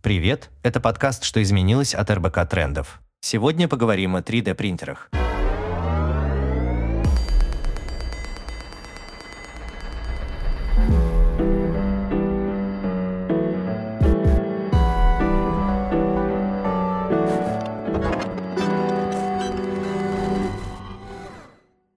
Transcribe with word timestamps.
Привет, 0.00 0.50
это 0.62 0.78
подкаст 0.78 1.24
«Что 1.24 1.42
изменилось» 1.42 1.92
от 1.92 2.08
РБК 2.08 2.48
Трендов. 2.48 3.00
Сегодня 3.20 3.66
поговорим 3.66 4.14
о 4.14 4.20
3D-принтерах. 4.20 5.10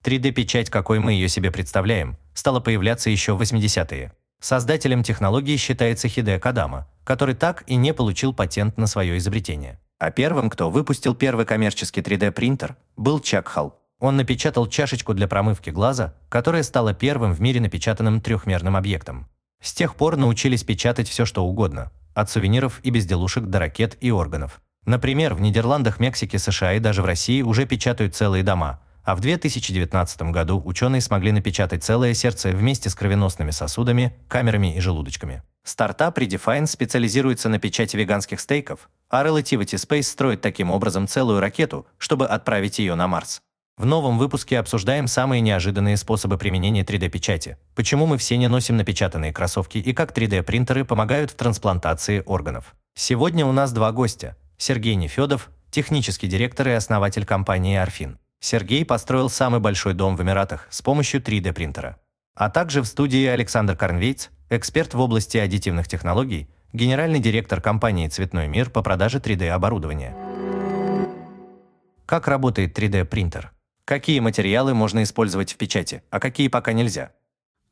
Три 0.01 0.17
D-печать, 0.17 0.71
какой 0.71 0.97
мы 0.97 1.13
ее 1.13 1.29
себе 1.29 1.51
представляем, 1.51 2.17
стала 2.33 2.59
появляться 2.59 3.11
еще 3.11 3.33
в 3.35 3.41
80-е. 3.43 4.11
Создателем 4.41 5.03
технологии 5.03 5.55
считается 5.55 6.07
Хидео 6.07 6.39
Кадама, 6.39 6.87
который 7.03 7.35
так 7.35 7.63
и 7.67 7.75
не 7.75 7.93
получил 7.93 8.33
патент 8.33 8.75
на 8.75 8.87
свое 8.87 9.19
изобретение. 9.19 9.79
А 9.99 10.09
первым, 10.09 10.49
кто 10.49 10.71
выпустил 10.71 11.13
первый 11.13 11.45
коммерческий 11.45 12.01
3D-принтер, 12.01 12.75
был 12.97 13.19
Чак 13.19 13.47
Халл. 13.47 13.75
Он 13.99 14.17
напечатал 14.17 14.65
чашечку 14.65 15.13
для 15.13 15.27
промывки 15.27 15.69
глаза, 15.69 16.15
которая 16.27 16.63
стала 16.63 16.95
первым 16.95 17.33
в 17.33 17.39
мире 17.39 17.61
напечатанным 17.61 18.19
трехмерным 18.19 18.75
объектом. 18.75 19.29
С 19.61 19.73
тех 19.73 19.93
пор 19.93 20.17
научились 20.17 20.63
печатать 20.63 21.07
все, 21.07 21.25
что 21.25 21.45
угодно, 21.45 21.91
от 22.15 22.31
сувениров 22.31 22.79
и 22.81 22.89
безделушек 22.89 23.43
до 23.43 23.59
ракет 23.59 23.95
и 24.01 24.09
органов. 24.09 24.59
Например, 24.87 25.35
в 25.35 25.41
Нидерландах, 25.41 25.99
Мексике, 25.99 26.39
США 26.39 26.73
и 26.73 26.79
даже 26.79 27.03
в 27.03 27.05
России 27.05 27.43
уже 27.43 27.67
печатают 27.67 28.15
целые 28.15 28.43
дома– 28.43 28.81
а 29.03 29.15
в 29.15 29.19
2019 29.19 30.21
году 30.23 30.61
ученые 30.63 31.01
смогли 31.01 31.31
напечатать 31.31 31.83
целое 31.83 32.13
сердце 32.13 32.49
вместе 32.49 32.89
с 32.89 32.95
кровеносными 32.95 33.51
сосудами, 33.51 34.15
камерами 34.27 34.75
и 34.75 34.79
желудочками. 34.79 35.43
Стартап 35.63 36.17
Redefine 36.17 36.65
специализируется 36.65 37.49
на 37.49 37.59
печати 37.59 37.95
веганских 37.95 38.39
стейков, 38.39 38.89
а 39.09 39.23
Relativity 39.23 39.75
Space 39.75 40.03
строит 40.03 40.41
таким 40.41 40.71
образом 40.71 41.07
целую 41.07 41.39
ракету, 41.39 41.85
чтобы 41.97 42.27
отправить 42.27 42.79
ее 42.79 42.95
на 42.95 43.07
Марс. 43.07 43.41
В 43.77 43.85
новом 43.85 44.17
выпуске 44.17 44.59
обсуждаем 44.59 45.07
самые 45.07 45.41
неожиданные 45.41 45.97
способы 45.97 46.37
применения 46.37 46.83
3D-печати, 46.83 47.57
почему 47.73 48.05
мы 48.05 48.17
все 48.17 48.37
не 48.37 48.47
носим 48.47 48.77
напечатанные 48.77 49.33
кроссовки 49.33 49.77
и 49.77 49.93
как 49.93 50.15
3D-принтеры 50.15 50.85
помогают 50.85 51.31
в 51.31 51.35
трансплантации 51.35 52.21
органов. 52.25 52.75
Сегодня 52.95 53.45
у 53.45 53.51
нас 53.51 53.71
два 53.71 53.91
гостя– 53.91 54.37
Сергей 54.57 54.95
Нефедов, 54.95 55.49
технический 55.71 56.27
директор 56.27 56.67
и 56.67 56.71
основатель 56.73 57.25
компании 57.25 57.77
«Арфин», 57.77 58.19
Сергей 58.43 58.83
построил 58.83 59.29
самый 59.29 59.59
большой 59.59 59.93
дом 59.93 60.15
в 60.17 60.23
Эмиратах 60.23 60.67
с 60.71 60.81
помощью 60.81 61.21
3D-принтера. 61.21 61.97
А 62.33 62.49
также 62.49 62.81
в 62.81 62.87
студии 62.87 63.27
Александр 63.27 63.75
Карнвейц, 63.75 64.31
эксперт 64.49 64.95
в 64.95 64.99
области 64.99 65.37
аддитивных 65.37 65.87
технологий, 65.87 66.49
генеральный 66.73 67.19
директор 67.19 67.61
компании 67.61 68.07
«Цветной 68.07 68.47
мир» 68.47 68.71
по 68.71 68.81
продаже 68.81 69.19
3D-оборудования. 69.19 70.15
Как 72.07 72.27
работает 72.27 72.77
3D-принтер? 72.77 73.51
Какие 73.85 74.19
материалы 74.19 74.73
можно 74.73 75.03
использовать 75.03 75.53
в 75.53 75.57
печати, 75.57 76.01
а 76.09 76.19
какие 76.19 76.47
пока 76.47 76.73
нельзя? 76.73 77.11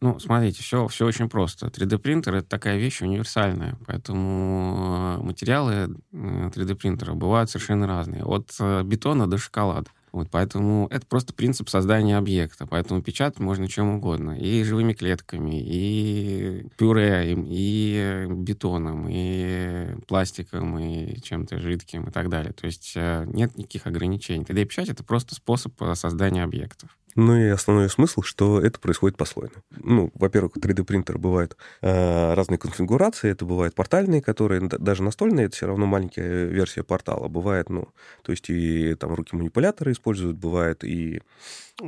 Ну, 0.02 0.20
смотрите, 0.20 0.62
все, 0.62 0.88
все 0.88 1.06
очень 1.08 1.30
просто. 1.30 1.68
3D-принтер— 1.68 2.36
это 2.38 2.48
такая 2.48 2.78
вещь 2.78 3.02
универсальная, 3.02 3.76
поэтому 3.88 5.18
э, 5.20 5.24
материалы 5.24 5.98
3D-принтера 6.14 7.14
э, 7.14 7.16
бывают 7.16 7.50
совершенно 7.50 7.88
разные. 7.88 8.24
От 8.24 8.56
э, 8.60 8.84
бетона 8.84 9.28
до 9.28 9.40
шоколада. 9.40 9.90
Вот, 10.12 10.30
поэтому 10.30 10.88
это 10.90 11.06
просто 11.06 11.34
принцип 11.34 11.70
создания 11.70 12.18
объекта. 12.18 12.66
Поэтому 12.66 13.02
печатать 13.02 13.40
можно 13.40 13.68
чем 13.68 13.96
угодно. 13.96 14.32
И 14.40 14.64
живыми 14.64 14.94
клетками, 14.94 15.60
и 15.62 16.66
пюре, 16.78 17.34
и 17.34 18.26
бетоном, 18.30 19.08
и 19.10 19.96
пластиком, 20.08 20.80
и 20.80 21.20
чем-то 21.22 21.60
жидким 21.60 22.08
и 22.08 22.12
так 22.12 22.30
далее. 22.30 22.54
То 22.54 22.66
есть 22.66 22.94
э, 22.96 23.26
нет 23.28 23.58
никаких 23.58 23.88
ограничений. 23.88 24.44
3D-печать— 24.44 24.90
это 24.90 25.04
просто 25.04 25.36
способ 25.36 25.80
э, 25.82 25.96
создания 25.96 26.44
объектов. 26.44 26.98
Ну 27.16 27.36
и 27.36 27.48
основной 27.48 27.90
смысл, 27.90 28.22
что 28.22 28.62
это 28.62 28.80
происходит 28.80 29.18
послойно. 29.18 29.64
Ну, 29.72 30.12
во-первых, 30.14 30.58
3D-принтер 30.58 31.18
бывает 31.18 31.58
э, 31.82 32.34
разные 32.34 32.58
конфигурации. 32.58 33.32
Это 33.32 33.46
бывают 33.46 33.74
портальные, 33.76 34.22
которые 34.22 34.62
даже 34.62 35.04
настольные, 35.04 35.48
это 35.48 35.56
все 35.56 35.68
равно 35.68 35.86
маленькая 35.86 36.46
версия 36.46 36.84
портала. 36.84 37.28
Бывает, 37.28 37.70
ну, 37.70 37.88
то 38.22 38.32
есть 38.32 38.50
и 38.50 38.94
там 38.96 39.14
руки 39.14 39.36
манипулятора 39.36 39.92
используют, 39.92 40.38
бывает 40.38 40.84
и 40.84 41.22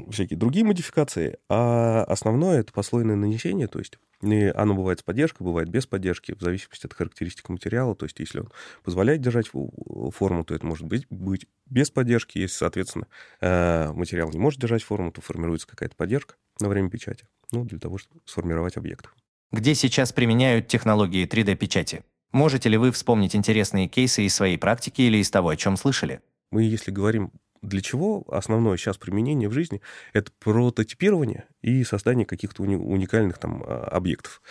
всякие 0.09 0.39
другие 0.39 0.65
модификации. 0.65 1.37
А 1.49 2.03
основное 2.05 2.59
это 2.59 2.73
послойное 2.73 3.15
нанесение, 3.15 3.67
то 3.67 3.79
есть 3.79 3.99
и 4.21 4.45
оно 4.55 4.75
бывает 4.75 4.99
с 4.99 5.03
поддержкой, 5.03 5.43
бывает 5.43 5.69
без 5.69 5.87
поддержки, 5.87 6.33
в 6.33 6.41
зависимости 6.41 6.85
от 6.85 6.93
характеристик 6.93 7.49
материала. 7.49 7.95
То 7.95 8.05
есть, 8.05 8.19
если 8.19 8.39
он 8.39 8.51
позволяет 8.83 9.21
держать 9.21 9.47
форму, 9.47 10.43
то 10.43 10.53
это 10.53 10.65
может 10.65 10.85
быть, 10.85 11.07
быть 11.09 11.47
без 11.67 11.89
поддержки. 11.89 12.37
Если, 12.37 12.55
соответственно, 12.55 13.07
э, 13.39 13.91
материал 13.93 14.29
не 14.29 14.39
может 14.39 14.59
держать 14.59 14.83
форму, 14.83 15.11
то 15.11 15.21
формируется 15.21 15.67
какая-то 15.67 15.95
поддержка 15.95 16.35
на 16.59 16.69
время 16.69 16.89
печати, 16.89 17.25
ну, 17.51 17.65
для 17.65 17.79
того, 17.79 17.97
чтобы 17.97 18.21
сформировать 18.25 18.77
объект. 18.77 19.09
Где 19.51 19.75
сейчас 19.75 20.13
применяют 20.13 20.67
технологии 20.67 21.27
3D-печати? 21.27 22.03
Можете 22.31 22.69
ли 22.69 22.77
вы 22.77 22.91
вспомнить 22.91 23.35
интересные 23.35 23.87
кейсы 23.87 24.23
из 24.23 24.33
своей 24.33 24.57
практики 24.57 25.01
или 25.01 25.17
из 25.17 25.29
того, 25.29 25.49
о 25.49 25.57
чем 25.57 25.75
слышали? 25.75 26.21
Мы, 26.51 26.63
если 26.63 26.91
говорим 26.91 27.31
для 27.61 27.81
чего 27.81 28.23
основное 28.27 28.75
сейчас 28.77 28.97
применение 28.97 29.47
в 29.47 29.53
жизни? 29.53 29.81
Это 30.13 30.31
прототипирование 30.39 31.45
и 31.61 31.83
создание 31.83 32.25
каких-то 32.25 32.63
уни- 32.63 32.75
уникальных 32.75 33.37
там 33.37 33.63
а, 33.65 33.87
объектов. 33.91 34.41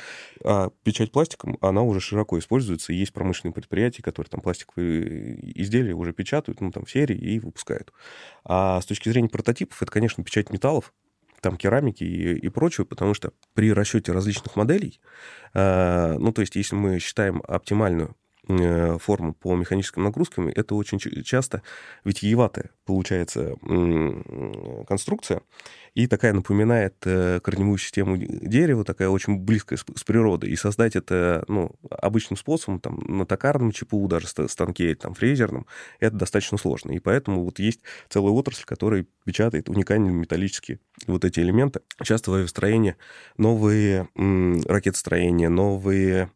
А 0.44 0.70
печать 0.84 1.10
пластиком, 1.10 1.58
она 1.60 1.82
уже 1.82 2.00
широко 2.00 2.38
используется. 2.38 2.92
есть 2.92 3.12
промышленные 3.12 3.52
предприятия, 3.52 4.02
которые 4.02 4.30
там 4.30 4.40
пластиковые 4.40 5.60
изделия 5.60 5.94
уже 5.94 6.12
печатают, 6.12 6.60
ну, 6.60 6.70
там, 6.70 6.84
в 6.84 6.90
серии 6.90 7.16
и 7.16 7.40
выпускают. 7.40 7.92
А 8.44 8.80
с 8.80 8.86
точки 8.86 9.08
зрения 9.08 9.28
прототипов, 9.28 9.82
это, 9.82 9.90
конечно, 9.90 10.22
печать 10.22 10.50
металлов, 10.50 10.92
там 11.40 11.56
керамики 11.56 12.04
и, 12.04 12.38
и 12.38 12.48
прочего, 12.48 12.84
потому 12.84 13.14
что 13.14 13.32
при 13.54 13.72
расчете 13.72 14.12
различных 14.12 14.56
моделей, 14.56 15.00
э, 15.54 16.16
ну, 16.18 16.32
то 16.32 16.42
есть, 16.42 16.54
если 16.54 16.76
мы 16.76 16.98
считаем 16.98 17.42
оптимальную 17.46 18.14
Э, 18.58 18.98
форму 18.98 19.32
по 19.32 19.54
механическим 19.54 20.02
нагрузкам, 20.02 20.48
это 20.48 20.74
очень 20.74 20.98
часто 20.98 21.62
витиеватая 22.04 22.70
получается 22.84 23.54
конструкция, 24.88 25.42
и 25.94 26.08
такая 26.08 26.32
напоминает 26.32 26.96
э, 27.04 27.38
корневую 27.40 27.78
систему 27.78 28.16
дерева, 28.16 28.84
такая 28.84 29.08
очень 29.08 29.38
близкая 29.38 29.78
с, 29.78 30.04
природой. 30.04 30.50
И 30.50 30.56
создать 30.56 30.96
это 30.96 31.44
ну, 31.46 31.76
обычным 31.90 32.36
способом, 32.36 32.80
там, 32.80 32.98
на 33.06 33.24
токарном 33.24 33.70
ЧПУ, 33.70 34.08
даже 34.08 34.26
станке, 34.26 34.96
там, 34.96 35.14
фрезерном, 35.14 35.66
это 36.00 36.16
достаточно 36.16 36.58
сложно. 36.58 36.90
И 36.90 36.98
поэтому 36.98 37.44
вот 37.44 37.60
есть 37.60 37.80
целая 38.08 38.32
отрасль, 38.32 38.64
которая 38.64 39.06
печатает 39.24 39.68
уникальные 39.68 40.12
металлические 40.12 40.80
вот 41.06 41.24
эти 41.24 41.38
элементы. 41.40 41.80
Часто 42.02 42.32
в 42.32 42.34
авиастроении 42.34 42.96
новые 43.36 44.08
ракетостроения, 44.16 45.48
новые 45.48 46.30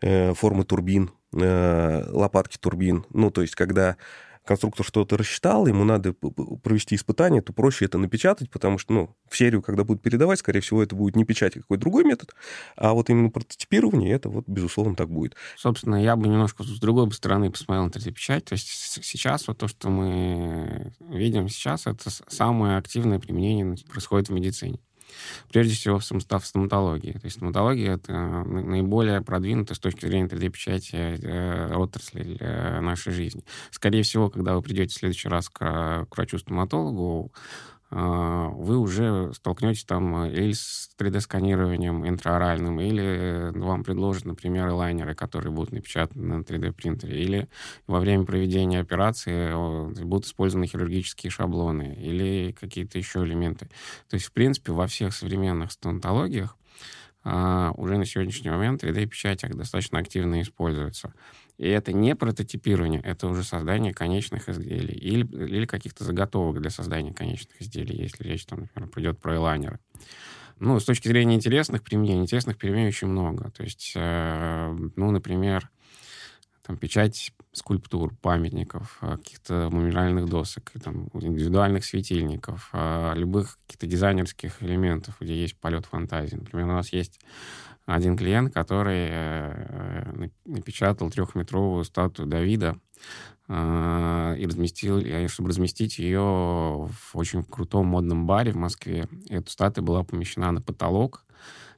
э, 0.00 0.34
формы 0.34 0.64
турбин, 0.64 1.10
лопатки 1.32 2.56
турбин. 2.58 3.04
Ну, 3.10 3.30
то 3.30 3.42
есть, 3.42 3.54
когда 3.54 3.96
конструктор 4.44 4.86
что-то 4.86 5.18
рассчитал, 5.18 5.66
ему 5.66 5.84
надо 5.84 6.14
провести 6.14 6.94
испытание, 6.94 7.42
то 7.42 7.52
проще 7.52 7.84
это 7.84 7.98
напечатать, 7.98 8.50
потому 8.50 8.78
что, 8.78 8.94
ну, 8.94 9.16
в 9.28 9.36
серию, 9.36 9.60
когда 9.60 9.84
будут 9.84 10.02
передавать, 10.02 10.38
скорее 10.38 10.60
всего, 10.60 10.82
это 10.82 10.96
будет 10.96 11.16
не 11.16 11.26
печать, 11.26 11.54
а 11.58 11.60
какой-то 11.60 11.82
другой 11.82 12.04
метод, 12.04 12.34
а 12.74 12.94
вот 12.94 13.10
именно 13.10 13.28
прототипирование, 13.28 14.10
это 14.10 14.30
вот, 14.30 14.48
безусловно, 14.48 14.96
так 14.96 15.10
будет. 15.10 15.36
Собственно, 15.54 16.02
я 16.02 16.16
бы 16.16 16.28
немножко 16.28 16.62
с 16.64 16.80
другой 16.80 17.12
стороны 17.12 17.50
посмотрел 17.50 17.84
на 17.84 17.90
3D-печать, 17.90 18.46
то 18.46 18.54
есть 18.54 18.68
сейчас 19.04 19.48
вот 19.48 19.58
то, 19.58 19.68
что 19.68 19.90
мы 19.90 20.94
видим 20.98 21.50
сейчас, 21.50 21.86
это 21.86 22.08
самое 22.08 22.78
активное 22.78 23.18
применение 23.18 23.76
происходит 23.86 24.30
в 24.30 24.32
медицине. 24.32 24.80
Прежде 25.52 25.74
всего 25.74 25.98
в 25.98 26.46
стоматологии. 26.46 27.12
То 27.12 27.24
есть 27.24 27.36
стоматология— 27.36 27.94
это 27.96 28.12
наиболее 28.12 29.20
продвинутая 29.22 29.76
с 29.76 29.78
точки 29.78 30.06
зрения 30.06 30.26
3D-печати 30.26 31.18
э, 31.22 31.74
отрасли 31.74 32.22
для 32.22 32.80
нашей 32.80 33.12
жизни. 33.12 33.42
Скорее 33.70 34.02
всего, 34.02 34.30
когда 34.30 34.54
вы 34.54 34.62
придете 34.62 34.94
в 34.94 34.98
следующий 34.98 35.28
раз 35.28 35.48
к, 35.48 36.06
врачу-стоматологу, 36.10 37.32
вы 37.90 38.76
уже 38.76 39.32
столкнетесь 39.32 39.84
там 39.84 40.24
э, 40.24 40.32
или 40.32 40.52
с 40.52 40.90
3D-сканированием 40.98 42.06
интраоральным, 42.06 42.80
или 42.80 43.02
э, 43.02 43.50
вам 43.52 43.82
предложат, 43.82 44.26
например, 44.26 44.68
лайнеры, 44.68 45.14
которые 45.14 45.52
будут 45.52 45.72
напечатаны 45.72 46.36
на 46.36 46.42
3D-принтере, 46.42 47.22
или 47.22 47.48
во 47.86 48.00
время 48.00 48.24
проведения 48.24 48.80
операции 48.80 49.54
будут 50.04 50.26
использованы 50.26 50.66
хирургические 50.66 51.30
шаблоны, 51.30 51.96
или 51.98 52.52
какие-то 52.52 52.98
еще 52.98 53.24
элементы. 53.24 53.70
То 54.10 54.14
есть, 54.14 54.26
в 54.26 54.32
принципе, 54.32 54.72
во 54.72 54.86
всех 54.86 55.14
современных 55.14 55.72
стоматологиях 55.72 56.56
а, 57.24 57.72
уже 57.76 57.96
на 57.96 58.04
сегодняшний 58.04 58.50
момент 58.50 58.84
3D-печать 58.84 59.40
достаточно 59.50 59.98
активно 59.98 60.40
используется. 60.42 61.12
И 61.58 61.68
это 61.68 61.92
не 61.92 62.14
прототипирование, 62.14 63.00
это 63.02 63.26
уже 63.26 63.42
создание 63.42 63.92
конечных 63.92 64.48
изделий 64.48 64.94
или, 64.94 65.26
или 65.26 65.66
каких-то 65.66 66.04
заготовок 66.04 66.60
для 66.60 66.70
создания 66.70 67.12
конечных 67.12 67.60
изделий, 67.60 67.96
если 67.96 68.22
речь, 68.22 68.46
там, 68.46 68.60
например, 68.60 68.88
пойдет 68.88 69.18
про 69.18 69.34
элайнеры. 69.34 69.80
Ну, 70.60 70.78
с 70.78 70.84
точки 70.84 71.08
зрения 71.08 71.34
интересных 71.34 71.82
применений, 71.82 72.22
интересных 72.22 72.58
применений 72.58 72.88
очень 72.88 73.08
много. 73.08 73.50
То 73.50 73.64
есть, 73.64 73.92
э, 73.94 74.76
ну, 74.96 75.10
например, 75.10 75.68
там, 76.62 76.76
печать 76.76 77.32
скульптур, 77.52 78.14
памятников, 78.14 78.98
э, 79.00 79.16
каких-то 79.16 79.68
мемориальных 79.72 80.26
досок, 80.28 80.72
там, 80.82 81.08
индивидуальных 81.14 81.84
светильников, 81.84 82.70
э, 82.72 83.14
любых 83.16 83.58
каких-то 83.66 83.86
дизайнерских 83.86 84.62
элементов, 84.62 85.16
где 85.20 85.34
есть 85.34 85.56
полет 85.56 85.86
фантазии. 85.86 86.36
Например, 86.36 86.66
у 86.66 86.72
нас 86.72 86.92
есть 86.92 87.20
один 87.94 88.16
клиент, 88.16 88.52
который 88.52 89.08
э, 89.10 90.28
напечатал 90.44 91.10
трехметровую 91.10 91.84
статую 91.84 92.28
Давида 92.28 92.78
и 93.50 94.44
разместил, 94.46 95.00
чтобы 95.28 95.48
разместить 95.48 95.98
ее 95.98 96.20
в 96.20 97.10
очень 97.14 97.42
крутом 97.42 97.86
модном 97.86 98.26
баре 98.26 98.52
в 98.52 98.56
Москве. 98.56 99.08
Эту 99.30 99.50
статую 99.50 99.86
была 99.86 100.04
помещена 100.04 100.52
на 100.52 100.60
потолок. 100.60 101.24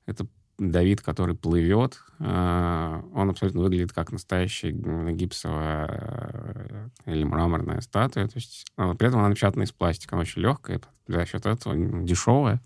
Это 0.05 0.27
Давид, 0.61 1.01
который 1.01 1.35
плывет, 1.35 2.03
э, 2.19 3.03
он 3.15 3.31
абсолютно 3.31 3.63
выглядит 3.63 3.95
как 3.95 4.13
настоящая 4.13 4.73
гипсовая 4.73 5.89
э, 5.89 6.89
или 7.07 7.25
мраморная 7.25 7.81
статуя. 7.81 8.27
То 8.27 8.37
есть, 8.37 8.67
э, 8.77 8.95
при 8.99 9.09
этом 9.09 9.21
она 9.21 9.31
напечатана 9.31 9.63
из 9.63 9.73
пластика, 9.73 10.17
она 10.17 10.23
очень 10.23 10.43
легкая, 10.43 10.83
за 11.09 11.25
счет 11.25 11.47
этого 11.47 11.75
дешевая. 12.05 12.61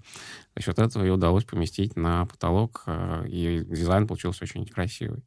За 0.56 0.62
счет 0.62 0.81
этого 0.81 1.05
ее 1.05 1.12
удалось 1.12 1.44
поместить 1.44 1.94
на 1.94 2.26
потолок, 2.26 2.85
и 3.26 3.64
дизайн 3.64 4.08
получился 4.08 4.43
очень 4.43 4.67
красивый. 4.67 5.23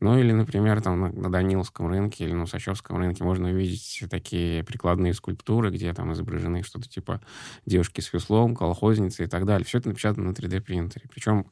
Ну 0.00 0.18
или, 0.18 0.32
например, 0.32 0.80
там 0.80 1.12
на, 1.14 1.30
Даниловском 1.30 1.86
рынке 1.86 2.24
или 2.24 2.32
на 2.32 2.44
Усачевском 2.44 2.96
рынке 2.96 3.22
можно 3.22 3.50
увидеть 3.50 4.04
такие 4.10 4.64
прикладные 4.64 5.12
скульптуры, 5.12 5.70
где 5.70 5.92
там 5.92 6.12
изображены 6.14 6.62
что-то 6.62 6.88
типа 6.88 7.20
девушки 7.66 8.00
с 8.00 8.10
веслом, 8.12 8.56
колхозницы 8.56 9.24
и 9.24 9.26
так 9.26 9.44
далее. 9.44 9.66
Все 9.66 9.78
это 9.78 9.90
напечатано 9.90 10.30
на 10.30 10.32
3D-принтере. 10.32 11.06
Причем 11.12 11.46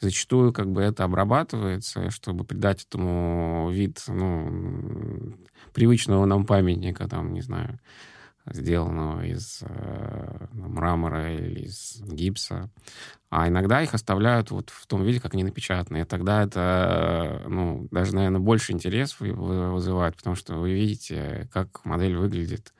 зачастую 0.00 0.52
как 0.52 0.70
бы 0.70 0.82
это 0.82 1.04
обрабатывается, 1.04 2.10
чтобы 2.10 2.44
придать 2.44 2.84
этому 2.84 3.70
вид 3.72 4.04
ну, 4.08 5.34
привычного 5.72 6.26
нам 6.26 6.44
памятника, 6.44 7.08
там, 7.08 7.32
не 7.32 7.40
знаю, 7.40 7.80
сделанного 8.52 9.24
из 9.24 9.62
э, 9.62 10.46
мрамора 10.52 11.34
или 11.34 11.66
из 11.66 12.00
гипса. 12.02 12.70
А 13.28 13.48
иногда 13.48 13.82
их 13.82 13.92
оставляют 13.94 14.50
вот 14.50 14.70
в 14.70 14.86
том 14.86 15.02
виде, 15.02 15.20
как 15.20 15.34
они 15.34 15.44
напечатаны. 15.44 16.00
И 16.00 16.04
тогда 16.04 16.42
это, 16.44 17.42
ну, 17.48 17.88
даже, 17.90 18.14
наверное, 18.14 18.40
больше 18.40 18.72
интерес 18.72 19.16
вызывает, 19.18 20.16
потому 20.16 20.36
что 20.36 20.54
вы 20.54 20.72
видите, 20.72 21.48
как 21.52 21.84
модель 21.84 22.16
выглядит, 22.16 22.72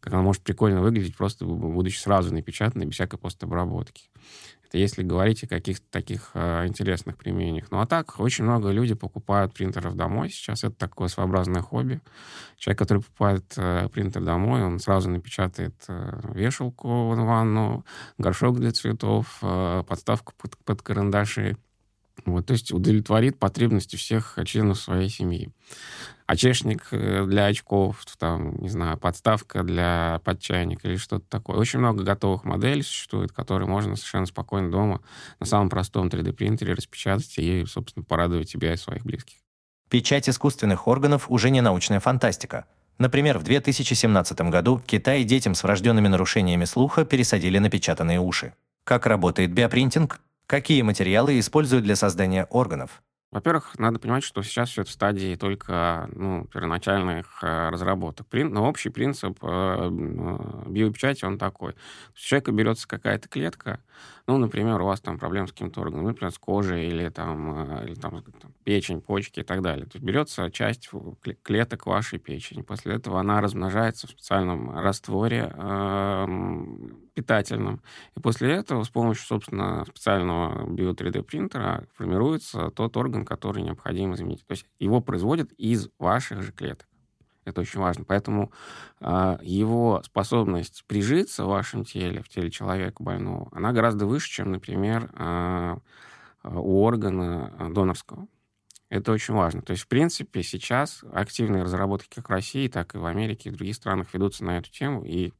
как 0.00 0.14
она 0.14 0.22
может 0.22 0.42
прикольно 0.42 0.80
выглядеть, 0.80 1.16
просто 1.16 1.44
будучи 1.44 1.98
сразу 1.98 2.32
напечатанной, 2.32 2.86
без 2.86 2.94
всякой 2.94 3.18
постобработки. 3.18 4.10
Это 4.70 4.78
если 4.78 5.02
говорить 5.02 5.42
о 5.42 5.48
каких-то 5.48 5.84
таких 5.90 6.30
э, 6.34 6.64
интересных 6.68 7.16
применениях. 7.16 7.72
Ну 7.72 7.80
а 7.80 7.86
так, 7.86 8.20
очень 8.20 8.44
много 8.44 8.70
людей 8.70 8.94
покупают 8.94 9.52
принтеров 9.52 9.96
домой 9.96 10.30
сейчас. 10.30 10.62
Это 10.62 10.76
такое 10.76 11.08
своеобразное 11.08 11.60
хобби. 11.60 12.00
Человек, 12.56 12.78
который 12.78 13.02
покупает 13.02 13.52
э, 13.56 13.88
принтер 13.92 14.22
домой, 14.22 14.62
он 14.62 14.78
сразу 14.78 15.10
напечатает 15.10 15.74
э, 15.88 16.20
вешалку 16.34 17.10
в 17.10 17.16
ванну, 17.16 17.84
горшок 18.16 18.60
для 18.60 18.70
цветов, 18.70 19.38
э, 19.42 19.82
подставку 19.88 20.34
под, 20.38 20.56
под 20.58 20.82
карандаши. 20.82 21.56
Вот, 22.24 22.46
то 22.46 22.52
есть 22.52 22.72
удовлетворит 22.72 23.38
потребности 23.38 23.96
всех 23.96 24.38
членов 24.44 24.78
своей 24.78 25.08
семьи. 25.08 25.50
Очешник 26.26 26.88
э, 26.92 27.24
для 27.26 27.46
очков, 27.46 28.04
там, 28.18 28.56
не 28.60 28.68
знаю, 28.68 28.96
подставка 28.98 29.64
для 29.64 30.20
подчайника 30.24 30.88
или 30.88 30.96
что-то 30.96 31.24
такое. 31.28 31.56
Очень 31.56 31.80
много 31.80 32.04
готовых 32.04 32.44
моделей 32.44 32.82
существует, 32.82 33.32
которые 33.32 33.68
можно 33.68 33.96
совершенно 33.96 34.26
спокойно 34.26 34.70
дома 34.70 35.00
на 35.40 35.46
самом 35.46 35.70
простом 35.70 36.06
3D-принтере 36.06 36.74
распечатать 36.74 37.36
и, 37.38 37.64
собственно, 37.64 38.04
порадовать 38.04 38.48
себя 38.48 38.72
и 38.72 38.76
своих 38.76 39.04
близких. 39.04 39.38
Печать 39.88 40.28
искусственных 40.28 40.86
органов 40.86 41.26
уже 41.28 41.50
не 41.50 41.60
научная 41.60 41.98
фантастика. 41.98 42.66
Например, 42.98 43.38
в 43.38 43.42
2017 43.42 44.40
году 44.42 44.80
Китай 44.86 45.24
детям 45.24 45.56
с 45.56 45.64
врожденными 45.64 46.06
нарушениями 46.06 46.64
слуха 46.64 47.04
пересадили 47.04 47.58
напечатанные 47.58 48.20
уши. 48.20 48.52
Как 48.84 49.06
работает 49.06 49.52
биопринтинг? 49.52 50.20
Какие 50.50 50.82
материалы 50.82 51.38
используют 51.38 51.84
для 51.84 51.94
создания 51.94 52.44
органов? 52.46 53.04
Во-первых, 53.30 53.78
надо 53.78 54.00
понимать, 54.00 54.24
что 54.24 54.42
сейчас 54.42 54.70
все 54.70 54.82
это 54.82 54.90
в 54.90 54.92
стадии 54.92 55.36
только 55.36 56.10
ну, 56.12 56.44
первоначальных 56.46 57.38
э, 57.44 57.68
разработок. 57.68 58.26
Прин, 58.26 58.52
но 58.52 58.68
общий 58.68 58.88
принцип 58.88 59.38
э, 59.42 59.46
э, 59.46 60.68
биопечати, 60.68 61.24
он 61.24 61.38
такой. 61.38 61.76
У 62.16 62.18
человека 62.18 62.50
берется 62.50 62.88
какая-то 62.88 63.28
клетка, 63.28 63.78
ну, 64.26 64.38
например, 64.38 64.80
у 64.80 64.86
вас 64.86 65.00
там 65.00 65.18
проблемы 65.18 65.48
с 65.48 65.52
каким-то 65.52 65.80
органом, 65.80 66.06
например, 66.06 66.32
с 66.32 66.38
кожей 66.38 66.88
или 66.88 67.08
там, 67.08 67.80
э, 67.80 67.86
или, 67.86 67.94
там, 67.94 68.22
там 68.22 68.52
печень, 68.64 69.00
почки 69.00 69.40
и 69.40 69.42
так 69.42 69.62
далее. 69.62 69.86
То 69.86 69.96
есть 69.96 70.04
берется 70.04 70.50
часть 70.50 70.90
клеток 71.42 71.86
вашей 71.86 72.18
печени. 72.18 72.62
После 72.62 72.94
этого 72.94 73.18
она 73.20 73.40
размножается 73.40 74.06
в 74.06 74.10
специальном 74.10 74.70
растворе 74.78 75.52
э, 75.52 76.26
питательном. 77.14 77.82
И 78.16 78.20
после 78.20 78.52
этого 78.52 78.84
с 78.84 78.88
помощью, 78.88 79.26
собственно, 79.26 79.84
специального 79.86 80.66
био-3D 80.70 81.22
принтера 81.22 81.86
формируется 81.94 82.70
тот 82.70 82.96
орган, 82.96 83.24
который 83.24 83.62
необходимо 83.62 84.16
заменить. 84.16 84.46
То 84.46 84.52
есть 84.52 84.66
его 84.78 85.00
производят 85.00 85.52
из 85.52 85.88
ваших 85.98 86.42
же 86.42 86.52
клеток. 86.52 86.89
Это 87.44 87.62
очень 87.62 87.80
важно. 87.80 88.04
Поэтому 88.04 88.52
э, 89.00 89.38
его 89.42 90.02
способность 90.04 90.84
прижиться 90.86 91.44
в 91.44 91.48
вашем 91.48 91.84
теле, 91.84 92.22
в 92.22 92.28
теле 92.28 92.50
человека 92.50 93.02
больного, 93.02 93.48
она 93.52 93.72
гораздо 93.72 94.06
выше, 94.06 94.30
чем, 94.30 94.52
например, 94.52 95.10
э, 95.16 95.76
у 96.44 96.82
органа 96.82 97.70
донорского. 97.70 98.26
Это 98.90 99.12
очень 99.12 99.34
важно. 99.34 99.62
То 99.62 99.70
есть, 99.70 99.84
в 99.84 99.88
принципе, 99.88 100.42
сейчас 100.42 101.04
активные 101.12 101.62
разработки 101.62 102.08
как 102.12 102.28
в 102.28 102.32
России, 102.32 102.66
так 102.66 102.96
и 102.96 102.98
в 102.98 103.06
Америке 103.06 103.48
и 103.48 103.52
в 103.52 103.56
других 103.56 103.76
странах 103.76 104.12
ведутся 104.12 104.44
на 104.44 104.58
эту 104.58 104.70
тему. 104.70 105.04
И... 105.04 105.32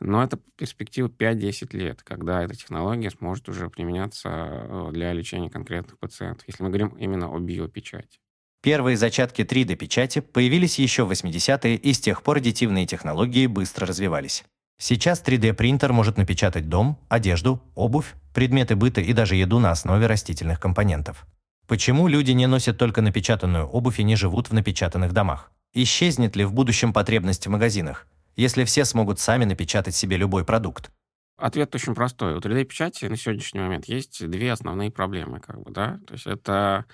Но 0.00 0.22
это 0.22 0.36
перспектива 0.56 1.06
5-10 1.06 1.76
лет, 1.76 2.02
когда 2.02 2.42
эта 2.42 2.56
технология 2.56 3.10
сможет 3.10 3.48
уже 3.48 3.70
применяться 3.70 4.90
для 4.90 5.12
лечения 5.12 5.48
конкретных 5.48 5.96
пациентов, 5.98 6.48
если 6.48 6.64
мы 6.64 6.70
говорим 6.70 6.88
именно 6.98 7.32
о 7.32 7.38
биопечати. 7.38 8.18
Первые 8.60 8.96
зачатки 8.96 9.42
3D-печати 9.42 10.20
появились 10.20 10.78
еще 10.78 11.04
в 11.04 11.12
80-е, 11.12 11.76
и 11.76 11.92
с 11.92 12.00
тех 12.00 12.22
пор 12.22 12.38
аддитивные 12.38 12.86
технологии 12.86 13.46
быстро 13.46 13.86
развивались. 13.86 14.44
Сейчас 14.80 15.22
3D-принтер 15.24 15.92
может 15.92 16.16
напечатать 16.16 16.68
дом, 16.68 16.98
одежду, 17.08 17.62
обувь, 17.74 18.14
предметы 18.34 18.76
быта 18.76 19.00
и 19.00 19.12
даже 19.12 19.36
еду 19.36 19.60
на 19.60 19.70
основе 19.70 20.06
растительных 20.06 20.60
компонентов. 20.60 21.26
Почему 21.68 22.08
люди 22.08 22.32
не 22.32 22.46
носят 22.46 22.78
только 22.78 23.02
напечатанную 23.02 23.66
обувь 23.66 24.00
и 24.00 24.04
не 24.04 24.16
живут 24.16 24.48
в 24.48 24.54
напечатанных 24.54 25.12
домах? 25.12 25.52
Исчезнет 25.74 26.34
ли 26.34 26.44
в 26.44 26.52
будущем 26.52 26.92
потребность 26.92 27.46
в 27.46 27.50
магазинах, 27.50 28.06
если 28.36 28.64
все 28.64 28.84
смогут 28.84 29.20
сами 29.20 29.44
напечатать 29.44 29.94
себе 29.94 30.16
любой 30.16 30.44
продукт? 30.44 30.90
Ответ 31.36 31.72
очень 31.74 31.94
простой. 31.94 32.34
У 32.34 32.38
3D-печати 32.38 33.04
на 33.04 33.16
сегодняшний 33.16 33.60
момент 33.60 33.84
есть 33.84 34.26
две 34.28 34.50
основные 34.50 34.90
проблемы. 34.90 35.40
Как 35.40 35.60
бы, 35.60 35.70
да? 35.70 36.00
То 36.06 36.14
есть 36.14 36.26
это 36.26 36.84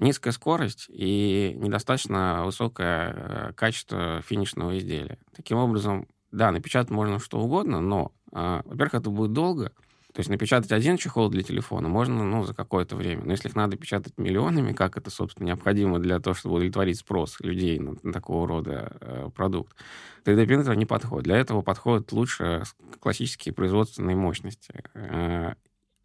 низкая 0.00 0.32
скорость 0.32 0.86
и 0.88 1.54
недостаточно 1.56 2.42
высокое 2.44 3.12
э, 3.14 3.52
качество 3.54 4.22
финишного 4.22 4.78
изделия. 4.78 5.18
Таким 5.34 5.58
образом, 5.58 6.06
да, 6.30 6.50
напечатать 6.50 6.90
можно 6.90 7.18
что 7.18 7.40
угодно, 7.40 7.80
но, 7.80 8.12
э, 8.32 8.62
во-первых, 8.64 8.94
это 8.94 9.10
будет 9.10 9.32
долго, 9.32 9.72
то 10.18 10.20
есть 10.20 10.30
напечатать 10.30 10.72
один 10.72 10.96
чехол 10.96 11.28
для 11.28 11.42
телефона 11.42 11.88
можно 11.88 12.24
ну, 12.24 12.42
за 12.42 12.52
какое-то 12.52 12.96
время. 12.96 13.22
Но 13.24 13.30
если 13.30 13.48
их 13.48 13.54
надо 13.54 13.76
печатать 13.76 14.14
миллионами, 14.16 14.72
как 14.72 14.96
это, 14.96 15.10
собственно, 15.10 15.46
необходимо 15.46 15.98
для 16.00 16.18
того, 16.18 16.34
чтобы 16.34 16.56
удовлетворить 16.56 16.98
спрос 16.98 17.38
людей 17.40 17.78
на, 17.78 17.94
на 18.02 18.12
такого 18.12 18.48
рода 18.48 18.96
э, 19.00 19.30
продукт, 19.34 19.76
3D-принтер 20.24 20.74
не 20.74 20.86
подходит. 20.86 21.24
Для 21.24 21.36
этого 21.36 21.62
подходят 21.62 22.10
лучше 22.10 22.64
классические 22.98 23.54
производственные 23.54 24.16
мощности. 24.16 24.82
Э, 24.94 25.54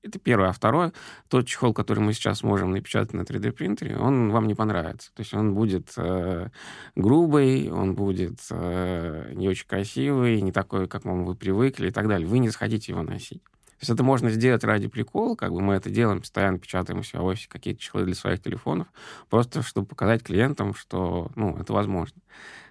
это 0.04 0.20
первое. 0.20 0.50
А 0.50 0.52
второе, 0.52 0.94
тот 1.30 1.48
чехол, 1.48 1.74
который 1.74 2.00
мы 2.00 2.14
сейчас 2.14 2.44
можем 2.44 2.72
напечатать 2.72 3.14
на 3.14 3.22
3D-принтере, 3.22 3.98
он 3.98 4.30
вам 4.30 4.48
не 4.48 4.54
понравится. 4.54 5.12
То 5.16 5.22
есть 5.22 5.34
он 5.34 5.56
будет 5.56 5.94
э, 5.98 6.50
грубый, 6.96 7.72
он 7.72 7.96
будет 7.96 8.40
э, 8.52 9.32
не 9.34 9.48
очень 9.48 9.66
красивый, 9.66 10.42
не 10.42 10.52
такой, 10.52 10.88
как 10.88 11.06
вам 11.06 11.26
вы 11.26 11.36
привыкли 11.36 11.88
и 11.88 11.92
так 11.92 12.08
далее. 12.08 12.28
Вы 12.28 12.40
не 12.40 12.50
захотите 12.50 12.92
его 12.92 13.02
носить. 13.02 13.42
То 13.44 13.86
есть 13.86 13.92
это 13.92 14.04
можно 14.04 14.30
сделать 14.30 14.64
ради 14.64 14.88
прикола, 14.88 15.36
как 15.36 15.52
бы 15.52 15.62
мы 15.62 15.74
это 15.74 15.90
делаем, 15.90 16.22
постоянно 16.22 16.60
печатаем 16.60 17.00
у 17.00 17.04
себя 17.04 17.22
в 17.22 17.26
офисе 17.26 17.50
какие-то 17.50 17.82
чехлы 17.82 18.06
для 18.06 18.16
своих 18.16 18.42
телефонов, 18.42 18.88
просто 19.30 19.62
чтобы 19.62 19.88
показать 19.88 20.24
клиентам, 20.24 20.74
что 20.74 21.32
ну, 21.36 21.58
это 21.58 21.74
возможно. 21.74 22.22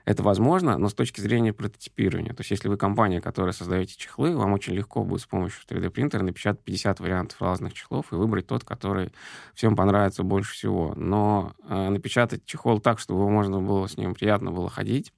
Это 0.04 0.22
возможно, 0.22 0.78
но 0.78 0.88
с 0.88 0.94
точки 0.94 1.20
зрения 1.20 1.52
прототипирования. 1.52 2.32
То 2.32 2.40
есть 2.40 2.50
если 2.50 2.68
вы 2.68 2.76
компания, 2.76 3.20
которая 3.20 3.52
создаете 3.52 3.96
чехлы, 3.96 4.36
вам 4.36 4.52
очень 4.52 4.74
легко 4.74 5.04
будет 5.04 5.20
с 5.20 5.26
помощью 5.26 5.62
3D-принтера 5.68 6.22
напечатать 6.22 6.62
50 6.64 7.00
вариантов 7.00 7.40
разных 7.40 7.72
чехлов 7.74 8.12
и 8.12 8.16
выбрать 8.16 8.46
тот, 8.46 8.64
который 8.64 9.12
всем 9.54 9.76
понравится 9.76 10.22
больше 10.22 10.54
всего. 10.54 10.94
Но 10.96 11.54
э, 11.68 11.88
напечатать 11.90 12.44
чехол 12.44 12.80
так, 12.80 12.98
чтобы 12.98 13.20
его 13.20 13.30
можно 13.30 13.60
было 13.60 13.86
с 13.86 13.96
ним 13.96 14.14
приятно 14.14 14.50
было 14.50 14.68
ходить, 14.68 15.12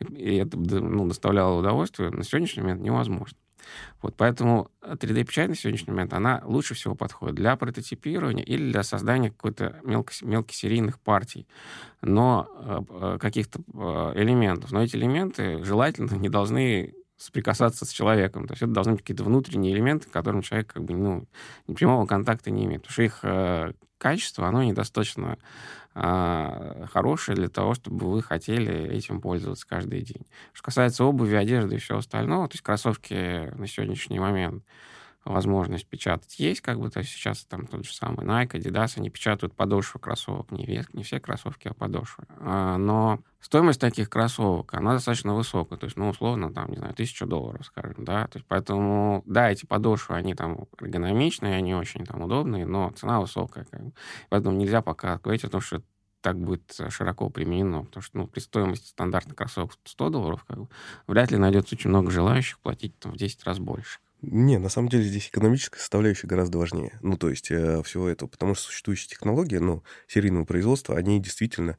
и 0.00 0.36
это 0.36 0.56
ну, 0.56 1.06
доставляло 1.06 1.58
удовольствие, 1.58 2.10
на 2.10 2.24
сегодняшний 2.24 2.62
момент 2.62 2.82
невозможно. 2.82 3.36
Вот 4.02 4.14
поэтому 4.16 4.70
3D-печать 4.82 5.48
на 5.48 5.54
сегодняшний 5.54 5.92
момент, 5.92 6.12
она 6.12 6.42
лучше 6.44 6.74
всего 6.74 6.94
подходит 6.94 7.36
для 7.36 7.56
прототипирования 7.56 8.44
или 8.44 8.70
для 8.70 8.82
создания 8.82 9.30
какой-то 9.30 9.80
мелко, 9.82 10.12
мелкосерийных 10.22 11.00
партий, 11.00 11.46
но 12.02 12.48
э, 12.90 13.18
каких-то 13.20 13.60
э, 13.60 14.12
элементов. 14.16 14.72
Но 14.72 14.82
эти 14.82 14.96
элементы 14.96 15.62
желательно 15.64 16.14
не 16.16 16.28
должны 16.28 16.94
соприкасаться 17.16 17.84
с 17.84 17.90
человеком. 17.90 18.46
То 18.46 18.52
есть 18.52 18.62
это 18.62 18.72
должны 18.72 18.92
быть 18.92 19.02
какие-то 19.02 19.24
внутренние 19.24 19.72
элементы, 19.72 20.08
к 20.08 20.12
которым 20.12 20.42
человек 20.42 20.72
как 20.72 20.84
бы, 20.84 20.94
ну, 20.94 21.26
прямого 21.74 22.06
контакта 22.06 22.50
не 22.50 22.66
имеет. 22.66 22.82
Потому 22.82 22.92
что 22.92 23.02
их 23.02 23.20
э, 23.22 23.72
качество, 23.98 24.46
оно 24.46 24.62
недостаточно 24.62 25.38
э, 25.96 26.86
хорошее 26.92 27.36
для 27.36 27.48
того, 27.48 27.74
чтобы 27.74 28.10
вы 28.10 28.22
хотели 28.22 28.72
этим 28.90 29.20
пользоваться 29.20 29.66
каждый 29.66 30.02
день. 30.02 30.26
Что 30.52 30.64
касается 30.64 31.04
обуви, 31.04 31.34
одежды 31.36 31.76
и 31.76 31.78
всего 31.78 31.98
остального, 31.98 32.48
то 32.48 32.54
есть 32.54 32.62
кроссовки 32.62 33.50
на 33.56 33.66
сегодняшний 33.66 34.20
момент 34.20 34.64
возможность 35.32 35.86
печатать 35.86 36.38
есть, 36.38 36.60
как 36.60 36.78
бы, 36.78 36.90
то 36.90 37.02
сейчас 37.02 37.44
там 37.44 37.66
тот 37.66 37.84
же 37.84 37.92
самый 37.92 38.26
Nike, 38.26 38.52
Adidas, 38.52 38.94
они 38.96 39.10
печатают 39.10 39.54
подошвы 39.54 40.00
кроссовок, 40.00 40.50
не, 40.50 40.64
вес, 40.64 40.86
не 40.92 41.02
все 41.02 41.20
кроссовки, 41.20 41.68
а 41.68 41.74
подошвы. 41.74 42.24
А, 42.38 42.76
но 42.78 43.20
стоимость 43.40 43.80
таких 43.80 44.08
кроссовок, 44.08 44.74
она 44.74 44.94
достаточно 44.94 45.34
высокая, 45.34 45.78
то 45.78 45.84
есть, 45.84 45.96
ну, 45.96 46.08
условно, 46.08 46.52
там, 46.52 46.70
не 46.70 46.76
знаю, 46.76 46.94
тысяча 46.94 47.26
долларов, 47.26 47.66
скажем, 47.66 48.04
да, 48.04 48.26
то 48.28 48.38
есть, 48.38 48.46
поэтому, 48.48 49.22
да, 49.26 49.50
эти 49.50 49.66
подошвы, 49.66 50.16
они 50.16 50.34
там 50.34 50.66
эргономичные, 50.80 51.56
они 51.56 51.74
очень 51.74 52.04
там 52.04 52.22
удобные, 52.22 52.66
но 52.66 52.90
цена 52.90 53.20
высокая, 53.20 53.64
как 53.64 53.82
бы. 53.82 53.92
поэтому 54.28 54.56
нельзя 54.56 54.82
пока 54.82 55.18
говорить 55.18 55.44
о 55.44 55.48
том, 55.48 55.60
что 55.60 55.82
так 56.26 56.40
будет 56.40 56.76
широко 56.88 57.30
применено, 57.30 57.84
потому 57.84 58.02
что 58.02 58.18
ну, 58.18 58.26
при 58.26 58.40
стоимости 58.40 58.88
стандартных 58.88 59.36
кроссовок 59.36 59.74
100 59.84 60.10
долларов 60.10 60.44
как 60.44 60.58
бы, 60.58 60.68
вряд 61.06 61.30
ли 61.30 61.36
найдется 61.36 61.76
очень 61.76 61.90
много 61.90 62.10
желающих 62.10 62.58
платить 62.58 62.98
там, 62.98 63.12
в 63.12 63.16
10 63.16 63.44
раз 63.44 63.60
больше. 63.60 64.00
Не, 64.28 64.58
на 64.58 64.68
самом 64.68 64.88
деле 64.88 65.04
здесь 65.04 65.28
экономическая 65.28 65.78
составляющая 65.78 66.26
гораздо 66.26 66.58
важнее. 66.58 66.98
Ну, 67.00 67.16
то 67.16 67.30
есть 67.30 67.52
э, 67.52 67.80
всего 67.84 68.08
этого. 68.08 68.28
Потому 68.28 68.56
что 68.56 68.64
существующие 68.64 69.08
технологии, 69.08 69.58
ну, 69.58 69.84
серийного 70.08 70.44
производства, 70.44 70.96
они 70.96 71.20
действительно 71.20 71.78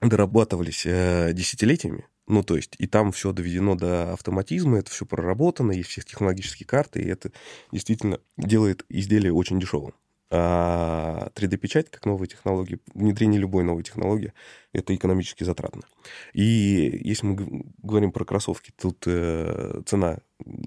дорабатывались 0.00 0.84
э, 0.84 1.30
десятилетиями. 1.32 2.08
Ну, 2.26 2.42
то 2.42 2.56
есть, 2.56 2.74
и 2.78 2.88
там 2.88 3.12
все 3.12 3.30
доведено 3.30 3.76
до 3.76 4.14
автоматизма, 4.14 4.78
это 4.78 4.90
все 4.90 5.06
проработано, 5.06 5.70
есть 5.70 5.90
все 5.90 6.02
технологические 6.02 6.66
карты, 6.66 7.00
и 7.00 7.08
это 7.08 7.30
действительно 7.70 8.18
делает 8.36 8.84
изделие 8.88 9.32
очень 9.32 9.60
дешевым. 9.60 9.94
А 10.28 11.30
3D-печать, 11.36 11.88
как 11.88 12.04
новая 12.04 12.26
технология, 12.26 12.80
внедрение 12.94 13.40
любой 13.40 13.62
новой 13.62 13.84
технологии, 13.84 14.32
это 14.72 14.92
экономически 14.92 15.44
затратно. 15.44 15.82
И 16.32 17.00
если 17.04 17.26
мы 17.26 17.64
говорим 17.78 18.10
про 18.10 18.24
кроссовки, 18.24 18.72
тут 18.76 19.04
э, 19.06 19.82
цена, 19.86 20.18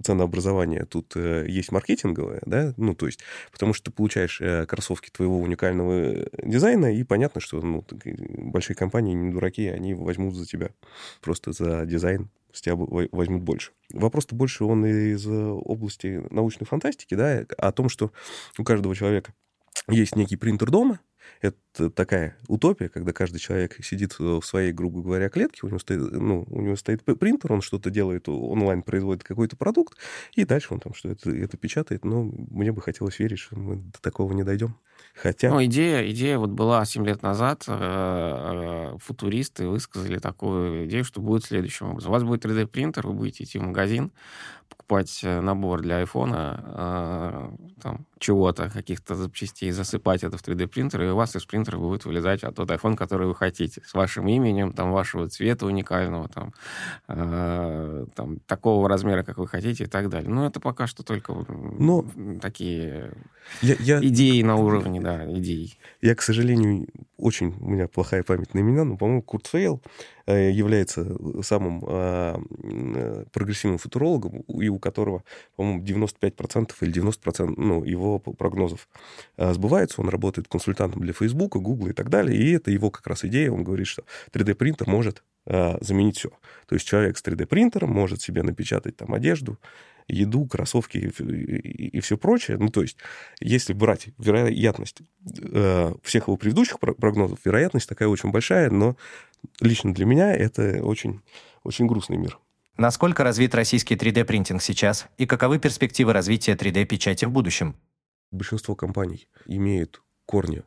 ценообразование, 0.01 0.85
тут 0.85 1.11
э, 1.17 1.45
есть 1.49 1.73
маркетинговое, 1.73 2.41
да, 2.45 2.73
ну, 2.77 2.95
то 2.95 3.05
есть, 3.05 3.19
потому 3.51 3.73
что 3.73 3.91
ты 3.91 3.95
получаешь 3.95 4.39
э, 4.39 4.65
кроссовки 4.65 5.09
твоего 5.09 5.39
уникального 5.39 6.25
дизайна, 6.41 6.95
и 6.95 7.03
понятно, 7.03 7.41
что 7.41 7.59
ну, 7.59 7.85
большие 8.37 8.77
компании, 8.77 9.13
не 9.13 9.31
дураки, 9.31 9.67
они 9.67 9.93
возьмут 9.93 10.35
за 10.35 10.45
тебя 10.45 10.69
просто 11.19 11.51
за 11.51 11.85
дизайн, 11.85 12.29
с 12.53 12.61
тебя 12.61 12.75
возьмут 12.77 13.43
больше. 13.43 13.73
Вопрос-то 13.91 14.35
больше 14.35 14.63
он 14.63 14.85
из 14.85 15.27
области 15.27 16.23
научной 16.31 16.65
фантастики, 16.65 17.15
да, 17.15 17.43
о 17.57 17.71
том, 17.73 17.89
что 17.89 18.13
у 18.57 18.63
каждого 18.63 18.95
человека 18.95 19.33
есть 19.89 20.15
некий 20.15 20.35
принтер 20.35 20.69
дома, 20.71 20.99
это 21.41 21.89
такая 21.89 22.37
утопия, 22.47 22.89
когда 22.89 23.13
каждый 23.13 23.39
человек 23.39 23.77
сидит 23.83 24.17
в 24.19 24.41
своей, 24.41 24.71
грубо 24.71 25.01
говоря, 25.01 25.29
клетке, 25.29 25.61
у 25.63 25.67
него 25.67 25.79
стоит, 25.79 26.11
ну, 26.11 26.45
у 26.49 26.61
него 26.61 26.75
стоит 26.75 27.03
принтер, 27.03 27.53
он 27.53 27.61
что-то 27.61 27.89
делает 27.89 28.27
онлайн, 28.27 28.81
производит 28.81 29.23
какой-то 29.23 29.55
продукт, 29.55 29.97
и 30.33 30.45
дальше 30.45 30.73
он 30.73 30.79
там 30.79 30.93
что 30.93 31.09
это, 31.09 31.31
это 31.31 31.57
печатает. 31.57 32.03
Но 32.03 32.23
мне 32.23 32.71
бы 32.71 32.81
хотелось 32.81 33.19
верить, 33.19 33.39
что 33.39 33.57
мы 33.57 33.77
до 33.77 34.01
такого 34.01 34.33
не 34.33 34.43
дойдем. 34.43 34.75
Хотя... 35.21 35.49
Ну, 35.49 35.63
идея, 35.65 36.09
идея 36.11 36.37
вот 36.37 36.49
была 36.51 36.85
7 36.85 37.05
лет 37.05 37.21
назад, 37.21 37.65
э, 37.67 38.93
э, 38.93 38.97
футуристы 38.99 39.67
высказали 39.67 40.17
такую 40.17 40.85
идею, 40.85 41.03
что 41.03 41.19
будет 41.19 41.43
следующим 41.43 41.89
образом. 41.89 42.11
У 42.11 42.13
вас 42.13 42.23
будет 42.23 42.45
3D-принтер, 42.45 43.05
вы 43.05 43.13
будете 43.13 43.43
идти 43.43 43.59
в 43.59 43.63
магазин, 43.63 44.11
покупать 44.69 45.19
э, 45.23 45.41
набор 45.41 45.81
для 45.81 45.97
айфона, 45.97 46.63
э, 46.65 47.49
там, 47.81 48.05
чего-то, 48.17 48.69
каких-то 48.69 49.15
запчастей, 49.15 49.71
засыпать 49.71 50.23
это 50.23 50.37
в 50.37 50.41
3D-принтер, 50.41 51.03
и 51.03 51.07
у 51.09 51.15
вас 51.15 51.35
из 51.35 51.45
принтера 51.45 51.77
будет 51.77 52.05
вылезать 52.05 52.43
а 52.43 52.51
тот 52.51 52.69
iPhone, 52.69 52.95
который 52.95 53.27
вы 53.27 53.35
хотите, 53.35 53.81
с 53.85 53.93
вашим 53.93 54.27
именем, 54.27 54.73
там, 54.73 54.91
вашего 54.91 55.27
цвета 55.29 55.65
уникального, 55.65 56.27
там, 56.27 56.53
э, 57.07 58.05
там, 58.15 58.39
такого 58.47 58.87
размера, 58.89 59.23
как 59.23 59.37
вы 59.37 59.47
хотите, 59.47 59.83
и 59.83 59.87
так 59.87 60.09
далее. 60.09 60.29
Но 60.29 60.45
это 60.45 60.59
пока 60.59 60.87
что 60.87 61.03
только 61.03 61.33
Но 61.77 62.05
такие 62.41 63.13
я, 63.61 63.75
я... 63.79 63.99
идеи 64.03 64.41
на 64.41 64.55
уровне, 64.55 65.01
да, 65.01 65.08
идей. 65.27 65.77
Я, 66.01 66.15
к 66.15 66.21
сожалению, 66.21 66.87
очень 67.17 67.55
у 67.59 67.69
меня 67.69 67.87
плохая 67.87 68.23
память 68.23 68.53
на 68.53 68.59
имена, 68.59 68.83
но, 68.83 68.97
по-моему, 68.97 69.21
Курт 69.21 69.47
Фейл 69.47 69.81
э, 70.25 70.51
является 70.51 71.05
самым 71.43 71.83
а, 71.85 72.41
прогрессивным 73.31 73.77
футурологом, 73.77 74.41
и 74.41 74.69
у 74.69 74.79
которого, 74.79 75.23
по-моему, 75.55 75.83
95% 75.83 76.71
или 76.81 77.01
90% 77.01 77.53
ну, 77.57 77.83
его 77.83 78.19
прогнозов 78.19 78.87
а, 79.37 79.53
сбывается. 79.53 80.01
Он 80.01 80.09
работает 80.09 80.47
консультантом 80.47 81.01
для 81.01 81.13
Facebook, 81.13 81.57
Google 81.57 81.87
и 81.89 81.93
так 81.93 82.09
далее, 82.09 82.37
и 82.37 82.51
это 82.51 82.71
его 82.71 82.91
как 82.91 83.05
раз 83.07 83.25
идея. 83.25 83.51
Он 83.51 83.63
говорит, 83.63 83.87
что 83.87 84.03
3D-принтер 84.31 84.87
может 84.89 85.23
а, 85.45 85.77
заменить 85.81 86.17
все. 86.17 86.29
То 86.67 86.75
есть 86.75 86.87
человек 86.87 87.17
с 87.17 87.23
3D-принтером 87.23 87.89
может 87.89 88.21
себе 88.21 88.43
напечатать 88.43 88.97
там 88.97 89.13
одежду, 89.13 89.57
еду, 90.09 90.45
кроссовки 90.45 90.97
и, 90.97 91.23
и, 91.23 91.97
и 91.97 91.99
все 92.01 92.17
прочее. 92.17 92.57
Ну, 92.57 92.69
то 92.69 92.81
есть, 92.81 92.97
если 93.39 93.73
брать 93.73 94.09
вероятность 94.17 94.97
э, 95.41 95.93
всех 96.03 96.27
его 96.27 96.37
предыдущих 96.37 96.79
прогнозов, 96.79 97.39
вероятность 97.45 97.87
такая 97.87 98.07
очень 98.09 98.31
большая, 98.31 98.69
но 98.69 98.97
лично 99.61 99.93
для 99.93 100.05
меня 100.05 100.33
это 100.33 100.83
очень, 100.83 101.21
очень 101.63 101.87
грустный 101.87 102.17
мир. 102.17 102.39
Насколько 102.77 103.23
развит 103.23 103.55
российский 103.55 103.95
3D-принтинг 103.95 104.61
сейчас 104.61 105.07
и 105.17 105.25
каковы 105.25 105.59
перспективы 105.59 106.13
развития 106.13 106.53
3D-печати 106.53 107.25
в 107.25 107.31
будущем? 107.31 107.75
Большинство 108.31 108.75
компаний 108.75 109.27
имеют 109.47 110.01
корни, 110.25 110.63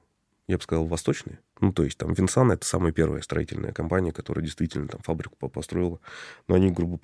я 0.47 0.59
бы 0.59 0.63
сказал, 0.63 0.85
восточные, 0.87 1.39
ну, 1.62 1.73
то 1.73 1.85
есть 1.85 1.97
там 1.97 2.12
Винсан— 2.12 2.50
это 2.52 2.66
самая 2.66 2.90
первая 2.90 3.23
строительная 3.23 3.73
компания, 3.73 4.11
которая 4.11 4.45
действительно 4.45 4.88
там 4.88 5.00
фабрику 5.00 5.49
построила. 5.49 6.00
Но 6.49 6.57
они, 6.57 6.73
грубо, 6.73 6.99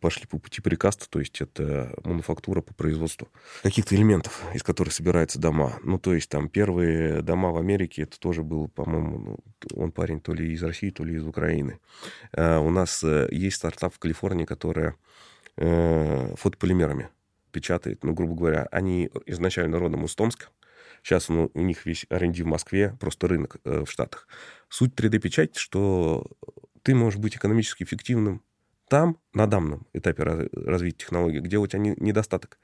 пошли 0.00 0.26
по 0.26 0.38
пути 0.38 0.62
прикаста, 0.62 1.10
то 1.10 1.18
есть 1.18 1.40
это 1.40 1.92
мануфактура 2.04 2.60
по 2.60 2.72
производству 2.74 3.28
каких-то 3.64 3.96
элементов, 3.96 4.40
из 4.54 4.62
которых 4.62 4.94
собираются 4.94 5.40
дома. 5.40 5.80
Ну, 5.82 5.98
то 5.98 6.14
есть 6.14 6.30
там 6.30 6.48
первые 6.48 7.22
дома 7.22 7.50
в 7.50 7.56
Америке, 7.56 8.02
это 8.02 8.20
тоже 8.20 8.44
был, 8.44 8.68
по-моему, 8.68 9.18
ну, 9.18 9.38
он 9.74 9.90
парень 9.90 10.20
то 10.20 10.32
ли 10.32 10.52
из 10.52 10.62
России, 10.62 10.90
то 10.90 11.02
ли 11.02 11.16
из 11.16 11.26
Украины. 11.26 11.80
А 12.30 12.60
у 12.60 12.70
нас 12.70 13.02
э, 13.02 13.26
есть 13.32 13.56
стартап 13.56 13.92
в 13.92 13.98
Калифорнии, 13.98 14.44
которая 14.44 14.94
э, 15.56 16.34
фотополимерами 16.36 17.08
печатает, 17.50 18.04
ну, 18.04 18.14
грубо 18.14 18.36
говоря, 18.36 18.68
они 18.70 19.10
изначально 19.24 19.80
родом 19.80 20.04
из 20.04 20.14
Томска, 20.14 20.50
Сейчас 21.06 21.28
ну, 21.28 21.52
у 21.54 21.60
них 21.60 21.86
весь 21.86 22.04
R&D 22.10 22.42
в 22.42 22.46
Москве, 22.46 22.96
просто 22.98 23.28
рынок 23.28 23.58
э, 23.62 23.84
в 23.84 23.86
Штатах. 23.88 24.26
Суть 24.68 24.92
3D-печати, 24.94 25.56
что 25.56 26.26
ты 26.82 26.96
можешь 26.96 27.20
быть 27.20 27.36
экономически 27.36 27.84
эффективным 27.84 28.42
там, 28.88 29.16
на 29.32 29.46
данном 29.46 29.86
этапе 29.92 30.24
раз, 30.24 30.48
развития 30.52 31.04
технологий, 31.04 31.38
где 31.38 31.58
у 31.58 31.66
тебя 31.68 31.78
не, 31.78 31.94
недостаток 31.96 32.58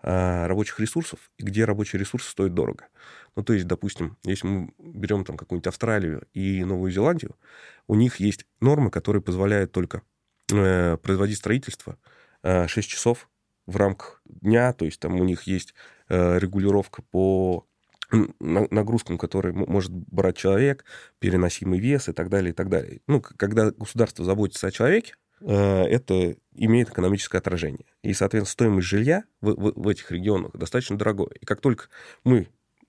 а, 0.00 0.46
рабочих 0.46 0.78
ресурсов, 0.78 1.18
и 1.38 1.42
где 1.42 1.64
рабочие 1.64 1.98
ресурсы 1.98 2.30
стоят 2.30 2.54
дорого. 2.54 2.86
Ну, 3.34 3.42
то 3.42 3.52
есть, 3.52 3.66
допустим, 3.66 4.16
если 4.22 4.46
мы 4.46 4.72
берем 4.78 5.24
там 5.24 5.36
какую-нибудь 5.36 5.66
Австралию 5.66 6.24
и 6.34 6.62
Новую 6.62 6.92
Зеландию, 6.92 7.34
у 7.88 7.96
них 7.96 8.20
есть 8.20 8.46
нормы, 8.60 8.92
которые 8.92 9.22
позволяют 9.22 9.72
только 9.72 10.02
э, 10.52 10.98
производить 10.98 11.38
строительство 11.38 11.98
э, 12.44 12.68
6 12.68 12.88
часов 12.88 13.28
в 13.66 13.76
рамках 13.76 14.22
дня, 14.24 14.72
то 14.72 14.84
есть 14.84 15.00
там 15.00 15.16
у 15.16 15.24
них 15.24 15.42
есть 15.48 15.74
э, 16.08 16.38
регулировка 16.38 17.02
по 17.02 17.64
нагрузкам, 18.40 19.18
которые 19.18 19.52
может 19.52 19.92
брать 19.92 20.36
человек, 20.36 20.84
переносимый 21.18 21.78
вес 21.78 22.08
и 22.08 22.12
так 22.12 22.28
далее, 22.28 22.50
и 22.50 22.54
так 22.54 22.68
далее. 22.68 23.00
Ну, 23.06 23.20
когда 23.20 23.70
государство 23.70 24.24
заботится 24.24 24.66
о 24.66 24.70
человеке, 24.70 25.14
э, 25.40 25.84
это 25.84 26.36
имеет 26.54 26.90
экономическое 26.90 27.38
отражение. 27.38 27.86
И, 28.02 28.14
соответственно, 28.14 28.52
стоимость 28.52 28.88
жилья 28.88 29.24
в, 29.40 29.50
в, 29.50 29.72
в 29.76 29.88
этих 29.88 30.10
регионах 30.10 30.52
достаточно 30.56 30.96
дорогое. 30.96 31.30
И 31.40 31.44
как 31.44 31.60
только 31.60 31.88
мы 32.24 32.48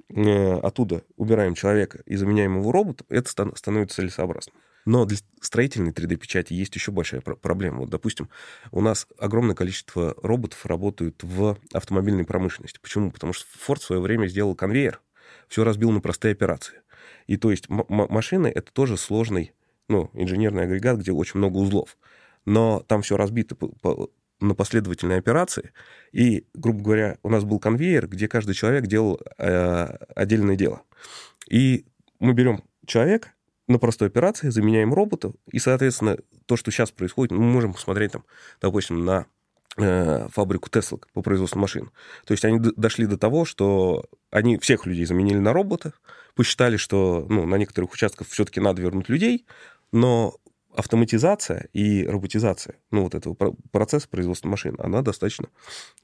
э, 0.09 0.53
оттуда 0.59 1.03
убираем 1.17 1.53
человека 1.53 2.01
и 2.05 2.15
заменяем 2.15 2.57
его 2.57 2.71
роботом, 2.71 3.05
это 3.09 3.29
становится 3.29 3.97
целесообразным. 3.97 4.55
Но 4.85 5.05
для 5.05 5.17
строительной 5.41 5.91
3D-печати 5.91 6.53
есть 6.53 6.73
еще 6.75 6.91
большая 6.91 7.21
проблема. 7.21 7.81
Вот, 7.81 7.89
допустим, 7.89 8.29
у 8.71 8.81
нас 8.81 9.07
огромное 9.19 9.55
количество 9.55 10.15
роботов 10.23 10.65
работают 10.65 11.21
в 11.21 11.57
автомобильной 11.73 12.25
промышленности. 12.25 12.79
Почему? 12.81 13.11
Потому 13.11 13.33
что 13.33 13.45
Ford 13.59 13.79
в 13.79 13.83
свое 13.83 14.01
время 14.01 14.27
сделал 14.27 14.55
конвейер, 14.55 15.01
все 15.49 15.65
разбил 15.65 15.91
на 15.91 15.99
простые 15.99 16.31
операции. 16.31 16.81
И 17.27 17.35
то 17.35 17.51
есть 17.51 17.65
машины— 17.67 18.47
это 18.55 18.71
тоже 18.71 18.95
сложный 18.95 19.53
ну, 19.89 20.09
инженерный 20.13 20.63
агрегат, 20.63 20.99
где 20.99 21.11
очень 21.11 21.39
много 21.39 21.57
узлов. 21.57 21.97
Но 22.45 22.83
там 22.87 23.01
все 23.01 23.17
разбито 23.17 23.55
по, 23.55 23.67
по, 23.67 24.09
на 24.39 24.55
последовательные 24.55 25.17
операции. 25.17 25.73
И, 26.11 26.45
грубо 26.53 26.81
говоря, 26.81 27.17
у 27.23 27.29
нас 27.29 27.43
был 27.43 27.59
конвейер, 27.59 28.07
где 28.07 28.27
каждый 28.27 28.53
человек 28.53 28.87
делал 28.87 29.19
э, 29.37 29.97
отдельное 30.15 30.55
дело. 30.55 30.83
И 31.49 31.85
мы 32.19 32.33
берем 32.33 32.63
человека 32.85 33.33
на 33.67 33.79
простой 33.79 34.07
операции, 34.07 34.49
заменяем 34.49 34.93
роботов, 34.93 35.33
и, 35.51 35.59
соответственно, 35.59 36.17
то, 36.45 36.55
что 36.55 36.71
сейчас 36.71 36.91
происходит, 36.91 37.31
мы 37.31 37.39
можем 37.39 37.73
посмотреть, 37.73 38.13
там, 38.13 38.25
допустим, 38.61 39.05
на 39.05 39.27
фабрику 39.79 40.69
Тесла 40.69 40.99
по 41.13 41.21
производству 41.21 41.59
машин. 41.59 41.91
То 42.25 42.33
есть 42.33 42.45
они 42.45 42.59
дошли 42.59 43.05
до 43.05 43.17
того, 43.17 43.45
что 43.45 44.05
они 44.31 44.57
всех 44.57 44.85
людей 44.85 45.05
заменили 45.05 45.37
на 45.37 45.53
роботов, 45.53 45.93
посчитали, 46.35 46.77
что 46.77 47.25
ну, 47.29 47.45
на 47.45 47.55
некоторых 47.55 47.93
участках 47.93 48.27
все-таки 48.27 48.59
надо 48.59 48.81
вернуть 48.81 49.09
людей, 49.09 49.45
но 49.91 50.35
автоматизация 50.75 51.67
и 51.73 52.05
роботизация, 52.05 52.75
ну, 52.91 53.03
вот 53.03 53.15
этого 53.15 53.35
процесса 53.71 54.07
производства 54.07 54.47
машин, 54.47 54.75
она 54.79 55.01
достаточно 55.01 55.49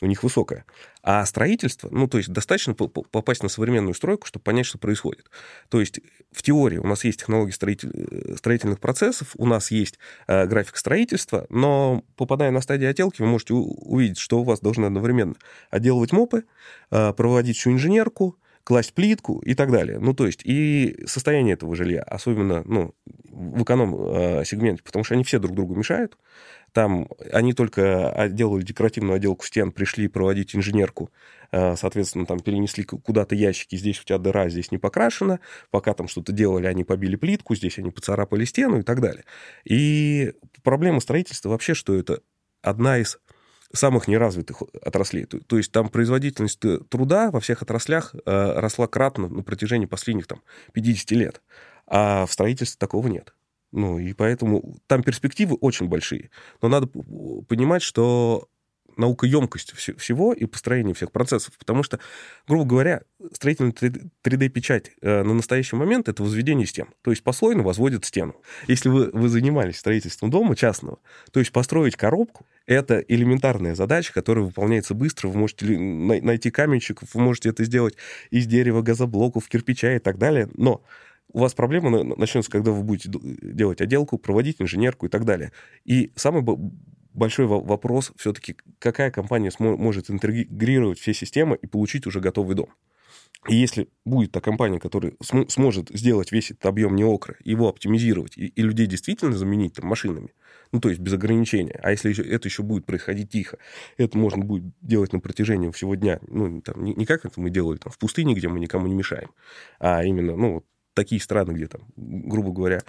у 0.02 0.06
них 0.08 0.24
высокая. 0.24 0.66
А 1.04 1.26
строительство, 1.26 1.88
ну, 1.92 2.08
то 2.08 2.18
есть 2.18 2.32
достаточно 2.32 2.74
попасть 2.74 3.44
на 3.44 3.50
современную 3.50 3.94
стройку, 3.94 4.26
чтобы 4.26 4.44
понять, 4.44 4.66
что 4.66 4.78
происходит. 4.78 5.30
То 5.70 5.80
есть 5.80 6.00
в 6.32 6.42
теории 6.42 6.78
у 6.78 6.88
нас 6.88 7.04
есть 7.04 7.20
технологии 7.20 7.52
строитель... 7.52 7.92
Э, 7.94 8.36
строительных 8.38 8.80
процессов, 8.80 9.32
у 9.36 9.46
нас 9.46 9.72
есть 9.72 10.00
э, 10.28 10.46
график 10.48 10.78
строительства, 10.78 11.46
но 11.50 12.04
попадая 12.16 12.52
на 12.52 12.62
стадию 12.62 12.90
отделки, 12.90 13.22
вы 13.22 13.28
можете 13.28 13.54
увидеть, 13.54 14.18
что 14.18 14.40
у 14.40 14.44
вас 14.44 14.60
должны 14.60 14.86
одновременно 14.86 15.36
отделывать 15.70 16.12
мопы, 16.12 16.46
э, 16.92 17.14
проводить 17.14 17.58
всю 17.58 17.72
инженерку, 17.72 18.38
класть 18.66 18.94
плитку 18.94 19.40
и 19.40 19.54
так 19.54 19.72
далее. 19.72 20.00
Ну, 20.00 20.14
то 20.14 20.26
есть, 20.26 20.42
и 20.44 21.04
состояние 21.06 21.54
этого 21.54 21.76
жилья, 21.76 22.02
особенно, 22.02 22.64
ну, 22.66 22.96
в 23.32 23.62
эконом-сегменте, 23.62 24.82
потому 24.84 25.06
что 25.06 25.14
они 25.14 25.24
все 25.24 25.40
друг 25.40 25.56
другу 25.56 25.76
мешают. 25.76 26.18
Там 26.74 27.08
они 27.32 27.54
только 27.54 28.28
делали 28.32 28.64
декоративную 28.64 29.16
отделку 29.16 29.46
стен, 29.46 29.72
пришли 29.72 30.08
проводить 30.08 30.56
инженерку, 30.56 31.12
э, 31.52 31.76
соответственно, 31.76 32.26
там 32.26 32.40
перенесли 32.40 32.84
куда-то 32.84 33.36
ящики, 33.36 33.76
здесь 33.76 34.02
у 34.02 34.04
тебя 34.04 34.18
дыра, 34.18 34.50
здесь 34.50 34.72
не 34.72 34.78
покрашено, 34.78 35.40
пока 35.70 35.94
там 35.94 36.08
что-то 36.08 36.34
делали, 36.34 36.66
они 36.66 36.84
побили 36.84 37.16
плитку, 37.16 37.56
здесь 37.56 37.78
они 37.78 37.92
поцарапали 37.92 38.46
стену 38.46 38.80
и 38.80 38.84
так 38.84 39.00
далее. 39.00 39.26
И 39.64 40.34
проблема 40.64 41.00
строительства 41.00 41.50
вообще, 41.50 41.76
что 41.76 41.96
это 41.96 42.22
одна 42.62 42.98
из 42.98 43.20
самых 43.74 44.08
неразвитых 44.08 44.62
отраслей. 44.82 45.26
То, 45.26 45.40
то 45.40 45.58
есть 45.58 45.72
там 45.72 45.90
производительность 45.90 46.60
труда 46.90 47.32
во 47.32 47.40
всех 47.40 47.62
отраслях 47.62 48.14
э, 48.14 48.60
росла 48.60 48.88
кратно 48.88 49.28
на 49.28 49.44
протяжении 49.44 49.86
последних 49.86 50.28
там, 50.28 50.42
50 50.74 51.12
лет. 51.12 51.42
А 51.88 52.26
в 52.26 52.32
строительстве 52.32 52.78
такого 52.80 53.08
нет. 53.08 53.34
Ну, 53.72 54.00
и 54.00 54.14
поэтому 54.14 54.78
там 54.88 55.04
перспективы 55.04 55.56
очень 55.56 55.88
большие. 55.88 56.30
Но 56.62 56.70
надо 56.70 56.88
понимать, 56.88 57.82
что 57.82 58.48
наукоемкость 58.98 59.74
всего 59.74 60.34
и 60.34 60.46
построение 60.46 60.94
всех 60.94 61.12
процессов. 61.12 61.58
Потому 61.58 61.84
что, 61.84 62.00
грубо 62.48 62.66
говоря, 62.66 63.02
строительная 63.34 63.72
3D-печать 63.72 64.92
э, 65.02 65.24
на 65.24 65.34
настоящий 65.34 65.76
момент— 65.76 66.08
это 66.10 66.24
возведение 66.24 66.66
стен. 66.66 66.88
То 67.02 67.12
есть 67.12 67.24
послойно 67.24 67.64
возводят 67.64 68.06
стену. 68.06 68.36
Если 68.68 68.90
вы, 68.90 69.10
вы 69.12 69.30
занимались 69.30 69.78
строительством 69.78 70.30
дома 70.30 70.56
частного, 70.56 71.00
то 71.32 71.40
есть 71.40 71.52
построить 71.52 71.96
коробку— 71.96 72.46
это 72.66 73.00
элементарная 73.00 73.76
задача, 73.76 74.14
которая 74.14 74.46
выполняется 74.46 74.94
быстро. 74.94 75.28
Вы 75.28 75.40
можете 75.40 75.78
найти 75.78 76.52
каменщик, 76.52 77.02
вы 77.14 77.22
можете 77.22 77.50
это 77.50 77.64
сделать 77.64 77.96
из 78.32 78.48
дерева, 78.48 78.82
газоблоков, 78.82 79.48
кирпича 79.48 79.96
и 79.96 80.00
так 80.00 80.18
далее. 80.18 80.50
Но 80.56 80.84
у 81.32 81.40
вас 81.40 81.54
проблема 81.54 82.04
начнется, 82.04 82.50
когда 82.50 82.72
вы 82.72 82.84
будете 82.84 83.10
делать 83.12 83.82
отделку, 83.82 84.18
проводить 84.18 84.62
инженерку 84.62 85.06
и 85.06 85.10
так 85.10 85.26
далее. 85.26 85.52
И 85.84 86.12
самый 86.16 86.44
большой 87.16 87.46
вопрос 87.46 88.12
все-таки, 88.18 88.56
какая 88.80 89.12
компания 89.12 89.52
может 89.60 90.10
интегрировать 90.10 91.00
все 91.00 91.14
системы 91.14 91.58
и 91.62 91.68
получить 91.68 92.06
уже 92.08 92.20
готовый 92.20 92.56
дом. 92.56 92.70
И 93.48 93.56
если 93.56 93.90
будет 94.06 94.32
та 94.32 94.42
компания, 94.42 94.80
которая 94.80 95.14
см- 95.22 95.50
сможет 95.52 95.90
сделать 95.90 96.32
весь 96.32 96.52
этот 96.52 96.66
объем 96.66 96.96
неокра, 96.96 97.36
его 97.44 97.68
оптимизировать 97.68 98.38
и, 98.38 98.48
и 98.48 98.62
людей 98.62 98.88
действительно 98.88 99.34
заменить 99.34 99.76
там, 99.76 99.88
машинами, 99.88 100.34
ну, 100.72 100.80
то 100.80 100.90
есть 100.90 101.00
без 101.00 101.14
ограничения, 101.14 101.80
а 101.84 101.92
если 101.92 102.10
еще, 102.10 102.24
это 102.24 102.48
еще 102.48 102.64
будет 102.64 102.86
происходить 102.86 103.30
тихо, 103.30 103.60
это 103.98 104.18
можно 104.18 104.44
будет 104.44 104.64
делать 104.82 105.14
на 105.14 105.20
протяжении 105.20 105.70
всего 105.70 105.94
дня, 105.94 106.20
ну, 106.28 106.60
там, 106.62 106.84
не, 106.84 106.96
не 106.96 107.06
как 107.06 107.26
это 107.26 107.40
мы 107.40 107.52
делали 107.52 107.78
там, 107.78 107.92
в 107.92 108.00
пустыне, 108.00 108.34
где 108.34 108.48
мы 108.48 108.60
никому 108.60 108.88
не 108.88 108.96
мешаем, 108.96 109.30
а 109.80 110.04
именно, 110.04 110.36
ну, 110.36 110.54
вот 110.56 110.66
такие 110.96 111.22
страны, 111.22 111.52
где 111.52 111.68
там, 111.68 111.82
грубо 111.96 112.52
говоря, 112.52 112.82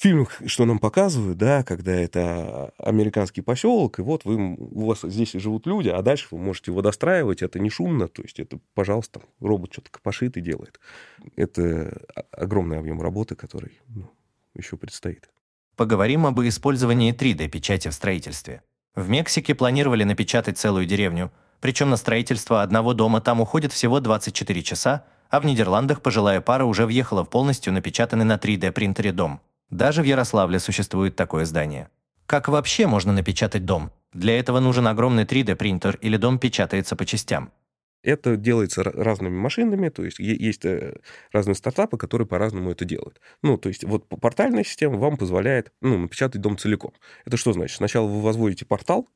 фильмах, 0.00 0.40
что 0.46 0.64
нам 0.64 0.78
показывают, 0.78 1.36
да, 1.38 1.62
когда 1.62 1.92
это 1.92 2.72
американский 2.78 3.42
поселок, 3.42 3.98
и 3.98 4.02
вот 4.02 4.24
вы, 4.24 4.56
у 4.58 4.86
вас 4.86 5.00
здесь 5.02 5.32
живут 5.32 5.66
люди, 5.66 5.88
а 5.88 6.00
дальше 6.02 6.28
вы 6.30 6.38
можете 6.38 6.70
его 6.70 6.82
достраивать, 6.82 7.42
это 7.42 7.58
не 7.58 7.70
шумно, 7.70 8.08
то 8.08 8.22
есть 8.22 8.40
это, 8.40 8.58
пожалуйста, 8.74 9.20
робот 9.40 9.72
что-то 9.72 9.90
копошит 9.90 10.36
и 10.36 10.40
делает. 10.40 10.80
Это 11.36 12.00
огромный 12.32 12.78
объем 12.78 13.02
работы, 13.02 13.34
который 13.34 13.78
ну, 13.88 14.10
еще 14.54 14.76
предстоит. 14.76 15.28
Поговорим 15.76 16.26
об 16.26 16.40
использовании 16.40 17.14
3D-печати 17.14 17.88
в 17.88 17.94
строительстве. 17.94 18.62
В 18.94 19.08
Мексике 19.08 19.54
планировали 19.54 20.04
напечатать 20.04 20.58
целую 20.58 20.86
деревню, 20.86 21.30
причем 21.60 21.90
на 21.90 21.96
строительство 21.96 22.62
одного 22.62 22.94
дома 22.94 23.20
там 23.20 23.40
уходит 23.40 23.72
всего 23.72 24.00
24 24.00 24.62
часа, 24.62 25.04
а 25.28 25.40
в 25.40 25.44
Нидерландах 25.44 26.00
пожилая 26.00 26.40
пара 26.40 26.64
уже 26.64 26.86
въехала 26.86 27.24
в 27.24 27.30
полностью 27.30 27.72
напечатанный 27.72 28.24
на 28.24 28.36
3D-принтере 28.36 29.12
дом. 29.12 29.40
Даже 29.70 30.02
в 30.02 30.04
Ярославле 30.04 30.58
существует 30.58 31.14
такое 31.14 31.44
здание. 31.44 31.88
Как 32.26 32.48
вообще 32.48 32.86
можно 32.86 33.12
напечатать 33.12 33.64
дом? 33.64 33.92
Для 34.12 34.38
этого 34.38 34.58
нужен 34.58 34.86
огромный 34.88 35.24
3D-принтер 35.24 35.96
или 36.00 36.16
дом 36.16 36.38
печатается 36.40 36.96
по 36.96 37.06
частям. 37.06 37.52
Это 38.02 38.36
делается 38.36 38.82
разными 38.82 39.36
машинами, 39.36 39.88
то 39.90 40.04
есть 40.04 40.18
есть 40.18 40.64
э, 40.64 40.96
разные 41.32 41.54
стартапы, 41.54 41.98
которые 41.98 42.26
по-разному 42.26 42.70
это 42.70 42.84
делают. 42.84 43.20
Ну, 43.42 43.58
то 43.58 43.68
есть 43.68 43.84
вот 43.84 44.08
портальная 44.08 44.64
система 44.64 44.96
вам 44.96 45.16
позволяет 45.16 45.70
ну, 45.82 45.98
напечатать 45.98 46.40
дом 46.40 46.56
целиком. 46.56 46.92
Это 47.26 47.36
что 47.36 47.52
значит? 47.52 47.76
Сначала 47.76 48.06
вы 48.06 48.22
возводите 48.22 48.64
портал, 48.64 49.06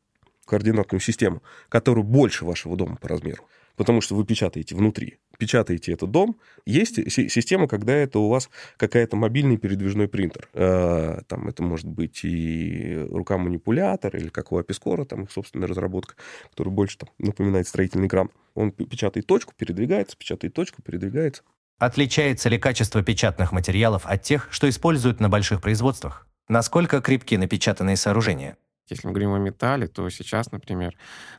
координатную 0.44 1.00
систему, 1.00 1.42
которую 1.70 2.04
больше 2.04 2.44
вашего 2.44 2.76
дома 2.76 2.96
по 2.96 3.08
размеру 3.08 3.48
потому 3.76 4.00
что 4.00 4.14
вы 4.14 4.24
печатаете 4.24 4.74
внутри, 4.74 5.18
печатаете 5.38 5.92
этот 5.92 6.10
дом. 6.10 6.36
Есть 6.66 6.96
система, 7.10 7.68
когда 7.68 7.92
это 7.92 8.18
у 8.18 8.28
вас 8.28 8.50
какая-то 8.76 9.16
мобильный 9.16 9.56
передвижной 9.56 10.08
принтер. 10.08 10.48
Э, 10.54 11.20
там 11.26 11.48
это 11.48 11.62
может 11.62 11.86
быть 11.86 12.24
и 12.24 13.06
рука-манипулятор, 13.10 14.16
или 14.16 14.28
как 14.28 14.52
у 14.52 14.58
Апискора, 14.58 15.04
там 15.04 15.24
их 15.24 15.32
собственная 15.32 15.68
разработка, 15.68 16.14
которая 16.50 16.74
больше 16.74 16.98
там, 16.98 17.08
напоминает 17.18 17.68
строительный 17.68 18.08
кран. 18.08 18.30
Он 18.54 18.70
печатает 18.70 19.26
точку, 19.26 19.52
передвигается, 19.56 20.16
печатает 20.16 20.54
точку, 20.54 20.82
передвигается. 20.82 21.42
Отличается 21.78 22.48
ли 22.48 22.58
качество 22.58 23.02
печатных 23.02 23.52
материалов 23.52 24.06
от 24.06 24.22
тех, 24.22 24.48
что 24.50 24.68
используют 24.68 25.20
на 25.20 25.28
больших 25.28 25.60
производствах? 25.60 26.26
Насколько 26.48 27.00
крепки 27.00 27.36
напечатанные 27.36 27.96
сооружения? 27.96 28.56
Если 28.94 29.08
мы 29.08 29.12
говорим 29.12 29.34
о 29.34 29.38
металле, 29.38 29.88
то 29.88 30.08
сейчас, 30.08 30.52
например, 30.52 30.96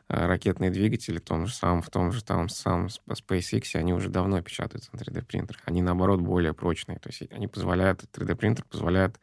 э, 0.08 0.26
ракетные 0.26 0.70
двигатели 0.70 1.16
в 1.16 1.22
том 1.22 1.46
же 1.46 1.54
самом, 1.54 1.80
в 1.80 1.88
том 1.88 2.12
же 2.12 2.22
там 2.22 2.50
самом 2.50 2.88
SpaceX, 3.08 3.74
они 3.74 3.94
уже 3.94 4.10
давно 4.10 4.42
печатаются 4.42 4.90
на 4.92 4.98
3D-принтерах. 4.98 5.62
Они, 5.64 5.80
наоборот, 5.80 6.20
более 6.20 6.52
прочные. 6.52 6.98
То 6.98 7.08
есть 7.08 7.22
они 7.32 7.48
позволяют, 7.48 8.04
3D-принтер 8.12 8.64
позволяет 8.64 9.18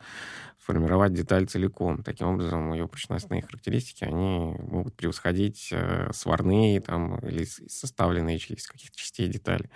формировать 0.57 1.13
деталь 1.13 1.45
целиком. 1.45 2.01
Таким 2.01 2.27
образом, 2.27 2.73
ее 2.73 2.87
прочностные 2.87 3.43
характеристики, 3.43 4.03
они 4.03 4.55
могут 4.57 4.95
превосходить 4.95 5.69
э, 5.71 6.09
сварные 6.11 6.81
там, 6.81 7.19
или 7.19 7.43
составленные 7.43 8.37
из 8.37 8.67
каких-то 8.67 8.97
частей 8.97 9.27
детали. 9.27 9.69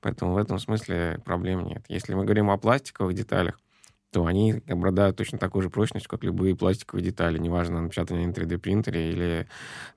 Поэтому 0.00 0.34
в 0.34 0.36
этом 0.36 0.60
смысле 0.60 1.20
проблем 1.24 1.64
нет. 1.64 1.84
Если 1.88 2.14
мы 2.14 2.24
говорим 2.24 2.50
о 2.50 2.58
пластиковых 2.58 3.14
деталях, 3.14 3.58
то 4.14 4.26
они 4.26 4.62
обладают 4.68 5.16
точно 5.16 5.38
такой 5.38 5.62
же 5.62 5.70
прочностью, 5.70 6.08
как 6.08 6.22
любые 6.22 6.54
пластиковые 6.54 7.04
детали, 7.04 7.36
неважно, 7.36 7.82
напечатанные 7.82 8.28
на 8.28 8.30
3D-принтере 8.30 9.10
или 9.10 9.48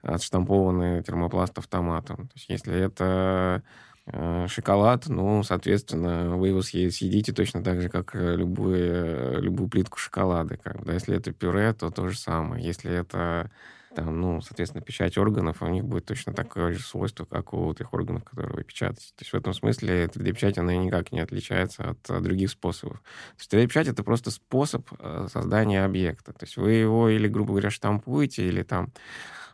отштампованные 0.01 1.03
термопласт 1.03 1.55
автоматом. 1.59 2.27
То 2.27 2.33
есть 2.33 2.49
если 2.49 2.73
это 2.73 3.61
э, 4.07 4.47
шоколад, 4.49 5.07
ну, 5.07 5.43
соответственно, 5.43 6.35
вы 6.35 6.47
его 6.47 6.63
съедите 6.63 7.31
точно 7.31 7.63
так 7.63 7.79
же, 7.79 7.89
как 7.89 8.15
любую, 8.15 9.39
любую 9.39 9.69
плитку 9.69 9.99
шоколада. 9.99 10.57
Как, 10.57 10.83
да? 10.83 10.93
Если 10.93 11.15
это 11.15 11.31
пюре, 11.31 11.73
то 11.73 11.91
то 11.91 12.07
же 12.07 12.17
самое. 12.17 12.65
Если 12.65 12.91
это 12.91 13.51
там, 13.97 14.21
ну, 14.21 14.41
соответственно, 14.41 14.83
печать 14.83 15.17
органов, 15.17 15.63
у 15.63 15.67
них 15.67 15.83
будет 15.83 16.05
точно 16.05 16.31
такое 16.31 16.71
же 16.71 16.83
свойство, 16.83 17.25
как 17.25 17.51
у 17.51 17.73
тех 17.73 17.91
органов, 17.95 18.23
которые 18.23 18.53
вы 18.53 18.63
печатаете. 18.63 19.07
То 19.15 19.21
есть 19.21 19.33
в 19.33 19.35
этом 19.35 19.55
смысле 19.55 20.05
3D-печать, 20.05 20.59
она 20.59 20.75
никак 20.75 21.11
не 21.11 21.19
отличается 21.19 21.89
от, 21.89 22.07
от 22.07 22.21
других 22.21 22.51
способов. 22.51 22.99
То 22.99 23.39
есть 23.39 23.51
3D-печать— 23.51 23.87
это 23.87 24.03
просто 24.03 24.29
способ 24.29 24.87
э, 24.99 25.27
создания 25.33 25.83
объекта. 25.83 26.31
То 26.31 26.45
есть 26.45 26.57
вы 26.57 26.73
его 26.73 27.09
или, 27.09 27.27
грубо 27.27 27.53
говоря, 27.53 27.71
штампуете, 27.71 28.47
или 28.47 28.61
там 28.61 28.93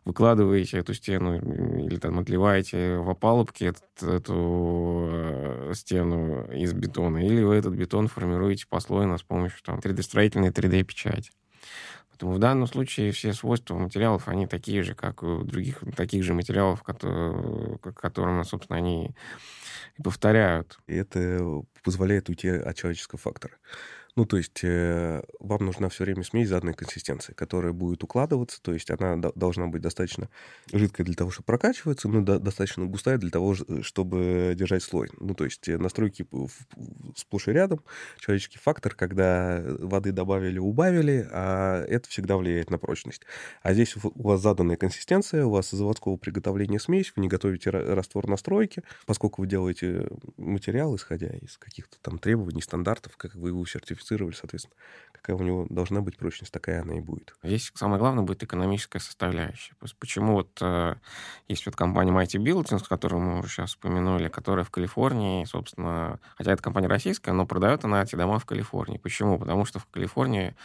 выкладываете 0.04 0.80
эту 0.80 0.94
стену 0.94 1.38
или 1.38 1.96
там 1.96 2.20
отливаете 2.20 2.98
в 2.98 3.10
опалубке 3.10 3.68
этот, 3.68 4.04
эту 4.04 5.72
стену 5.74 6.52
из 6.52 6.74
бетона, 6.74 7.26
или 7.26 7.42
вы 7.44 7.56
этот 7.56 7.76
бетон 7.76 8.10
формируете 8.10 8.66
послойно 8.68 9.18
с 9.18 9.24
помощью 9.24 9.64
там 9.64 9.80
3D-строительной 9.80 10.52
3D-печати. 10.52 11.32
Поэтому 12.14 12.34
в 12.34 12.40
данном 12.40 12.68
случае 12.68 13.12
все 13.12 13.34
свойства 13.34 13.76
материалов, 13.76 14.28
они 14.28 14.46
такие 14.46 14.84
же, 14.84 14.94
как 14.94 15.24
у 15.24 15.44
других 15.44 15.80
таких 15.98 16.24
же 16.24 16.36
материалов, 16.36 16.84
которые, 16.84 17.80
которым, 17.80 18.44
собственно, 18.44 18.78
они 18.78 19.16
и 19.98 20.04
повторяют. 20.04 20.78
И 20.86 20.94
это 20.94 21.64
позволяет 21.84 22.30
уйти 22.30 22.50
от 22.50 22.76
человеческого 22.76 23.18
фактора. 23.18 23.56
Ну, 24.16 24.26
то 24.26 24.38
есть 24.38 24.64
э, 24.64 25.24
вам 25.40 25.66
нужна 25.66 25.90
все 25.90 26.04
время 26.04 26.24
смесь 26.24 26.48
заданной 26.48 26.76
консистенции, 26.76 27.34
которая 27.34 27.74
будет 27.74 28.04
укладываться, 28.04 28.62
то 28.62 28.72
есть 28.72 28.92
она 28.92 29.18
должна 29.18 29.66
быть 29.66 29.82
достаточно 29.82 30.30
жидкая 30.72 31.04
для 31.04 31.16
того, 31.16 31.32
чтобы 31.32 31.48
прокачиваться, 31.48 32.08
но 32.08 32.22
до 32.22 32.38
достаточно 32.38 32.86
густая 32.86 33.18
для 33.18 33.32
того, 33.32 33.56
чтобы 33.82 34.54
держать 34.56 34.84
слой. 34.84 35.10
Ну, 35.20 35.34
то 35.34 35.46
есть 35.46 35.68
э, 35.68 35.80
настройки 35.80 36.28
сплошь 37.16 37.48
и 37.48 37.52
рядом, 37.52 37.84
человеческий 38.20 38.60
фактор, 38.60 38.94
когда 38.94 39.64
воды 39.80 40.12
добавили, 40.12 40.60
убавили, 40.60 41.28
а 41.32 41.84
это 41.86 42.08
всегда 42.08 42.38
влияет 42.38 42.70
на 42.70 42.78
прочность. 42.78 43.24
А 43.64 43.74
здесь 43.74 43.96
у 43.98 44.22
вас 44.22 44.42
заданная 44.42 44.76
консистенция, 44.76 45.46
у 45.46 45.50
вас 45.50 45.72
заводского 45.72 46.18
приготовления 46.18 46.80
смесь, 46.80 47.12
вы 47.16 47.24
не 47.24 47.30
готовите 47.30 47.72
раствор 47.72 48.28
настройки, 48.28 48.84
поскольку 49.08 49.42
вы 49.42 49.48
делаете 49.48 50.08
материал, 50.38 50.96
исходя 50.96 51.30
из 51.30 51.58
каких-то 51.58 51.98
там 52.04 52.20
требований, 52.20 52.62
стандартов, 52.62 53.18
как 53.18 53.34
вы 53.34 53.50
его 53.50 53.66
сертифицируете, 53.66 54.03
сертифицировали, 54.04 54.36
соответственно, 54.36 54.76
какая 55.12 55.36
у 55.36 55.44
него 55.44 55.66
должна 55.70 56.02
быть 56.02 56.18
прочность, 56.18 56.52
такая 56.52 56.82
она 56.82 56.98
и 56.98 57.02
будет. 57.02 57.34
Здесь 57.44 57.72
самое 57.76 58.00
главное 58.00 58.24
будет 58.24 58.44
экономическая 58.44 59.00
составляющая. 59.00 59.74
Почему 60.00 60.34
вот 60.34 60.58
э, 60.62 60.96
есть 61.48 61.66
вот 61.66 61.76
компания 61.76 62.12
Mighty 62.12 62.42
Buildings, 62.42 62.84
которую 62.88 63.22
мы 63.22 63.40
уже 63.40 63.50
сейчас 63.50 63.76
упомянули, 63.76 64.28
которая 64.28 64.66
в 64.66 64.72
Калифорнии, 64.72 65.46
собственно, 65.46 66.20
хотя 66.38 66.52
это 66.52 66.62
компания 66.62 66.88
российская, 66.88 67.32
но 67.32 67.46
продает 67.46 67.86
она 67.86 68.04
эти 68.04 68.16
дома 68.16 68.40
в 68.40 68.46
Калифорнии. 68.46 68.98
Почему? 68.98 69.40
Потому 69.40 69.66
что 69.66 69.80
в 69.80 69.86
Калифорнии 69.88 70.56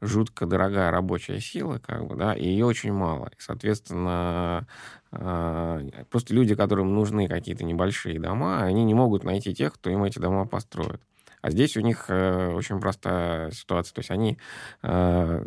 жутко 0.00 0.46
дорогая 0.46 0.90
рабочая 0.90 1.40
сила, 1.40 1.78
как 1.78 2.06
бы, 2.06 2.16
да, 2.16 2.34
и 2.34 2.44
ее 2.44 2.66
очень 2.66 2.92
мало. 2.92 3.28
И, 3.28 3.36
соответственно, 3.40 4.66
э, 5.12 6.04
просто 6.10 6.34
люди, 6.34 6.56
которым 6.56 6.92
нужны 6.92 7.28
какие-то 7.28 7.64
небольшие 7.64 8.18
дома, 8.18 8.62
они 8.62 8.84
не 8.84 8.94
могут 8.94 9.22
найти 9.22 9.54
тех, 9.54 9.74
кто 9.74 9.90
им 9.90 10.02
эти 10.02 10.18
дома 10.18 10.44
построит. 10.44 11.00
А 11.42 11.50
здесь 11.50 11.76
у 11.76 11.80
них 11.80 12.06
э, 12.08 12.52
очень 12.54 12.80
простая 12.80 13.50
ситуация. 13.50 13.94
То 13.94 13.98
есть 13.98 14.10
они 14.10 14.38
э, 14.82 15.44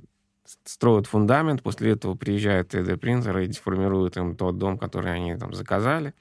строят 0.66 1.08
фундамент, 1.08 1.64
после 1.64 1.92
этого 1.92 2.16
приезжает 2.16 2.74
3D-принтер 2.74 3.38
и 3.40 3.48
деформирует 3.48 4.18
им 4.18 4.36
тот 4.36 4.58
дом, 4.58 4.78
который 4.78 5.14
они 5.14 5.36
там 5.36 5.54
заказали. 5.54 6.14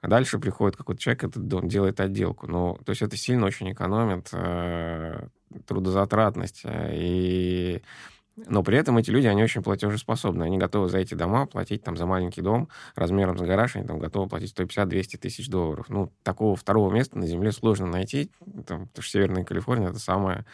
А 0.00 0.08
дальше 0.08 0.38
приходит 0.38 0.76
какой-то 0.76 1.00
человек, 1.00 1.24
этот 1.24 1.48
дом 1.48 1.68
делает 1.68 2.00
отделку. 2.00 2.46
Ну, 2.46 2.78
то 2.84 2.90
есть 2.90 3.02
это 3.02 3.16
сильно 3.16 3.46
очень 3.46 3.72
экономит 3.72 4.28
э, 4.32 5.28
трудозатратность. 5.66 6.62
Э, 6.64 6.90
и 6.92 7.82
но 8.36 8.62
при 8.62 8.76
этом 8.76 8.98
эти 8.98 9.10
люди, 9.10 9.26
они 9.26 9.42
очень 9.42 9.62
платежеспособны. 9.62 10.44
Они 10.44 10.58
готовы 10.58 10.88
за 10.88 10.98
эти 10.98 11.14
дома 11.14 11.46
платить 11.46 11.82
там 11.82 11.96
за 11.96 12.04
маленький 12.04 12.42
дом 12.42 12.68
размером 12.94 13.38
с 13.38 13.40
гараж, 13.40 13.76
они 13.76 13.86
там 13.86 13.98
готовы 13.98 14.28
платить 14.28 14.54
150-200 14.56 15.16
тысяч 15.16 15.48
долларов. 15.48 15.86
Ну, 15.88 16.12
такого 16.22 16.54
второго 16.54 16.92
места 16.92 17.18
на 17.18 17.26
Земле 17.26 17.50
сложно 17.50 17.86
найти, 17.86 18.30
там, 18.66 18.88
потому 18.88 19.02
что 19.02 19.02
Северная 19.02 19.44
Калифорния— 19.44 19.88
это 19.90 19.98
самое 19.98 20.44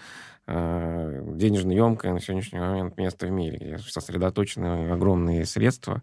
э, 0.46 1.22
денежно 1.34 1.72
емкое 1.72 2.12
на 2.12 2.20
сегодняшний 2.20 2.60
момент 2.60 2.96
место 2.98 3.26
в 3.26 3.30
мире, 3.30 3.58
где 3.58 3.78
сосредоточены 3.78 4.92
огромные 4.92 5.44
средства 5.44 6.02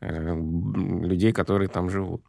э, 0.00 0.34
людей, 0.34 1.32
которые 1.32 1.68
там 1.68 1.90
живут. 1.90 2.22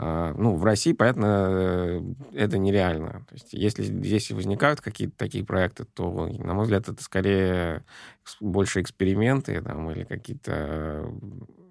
А, 0.00 0.32
ну, 0.34 0.54
в 0.54 0.64
России, 0.64 0.92
понятно, 0.92 1.48
э, 1.50 2.02
это 2.32 2.56
нереально. 2.56 3.24
То 3.28 3.34
есть, 3.34 3.52
если, 3.52 3.84
если 4.06 4.32
возникают 4.32 4.80
какие-то 4.80 5.16
такие 5.16 5.44
проекты, 5.44 5.86
то, 5.86 6.28
на 6.28 6.54
мой 6.54 6.64
взгляд, 6.64 6.88
это 6.88 7.02
скорее 7.02 7.84
больше 8.40 8.80
эксперименты 8.80 9.60
там, 9.60 9.90
или 9.90 10.04
какие-то 10.04 11.12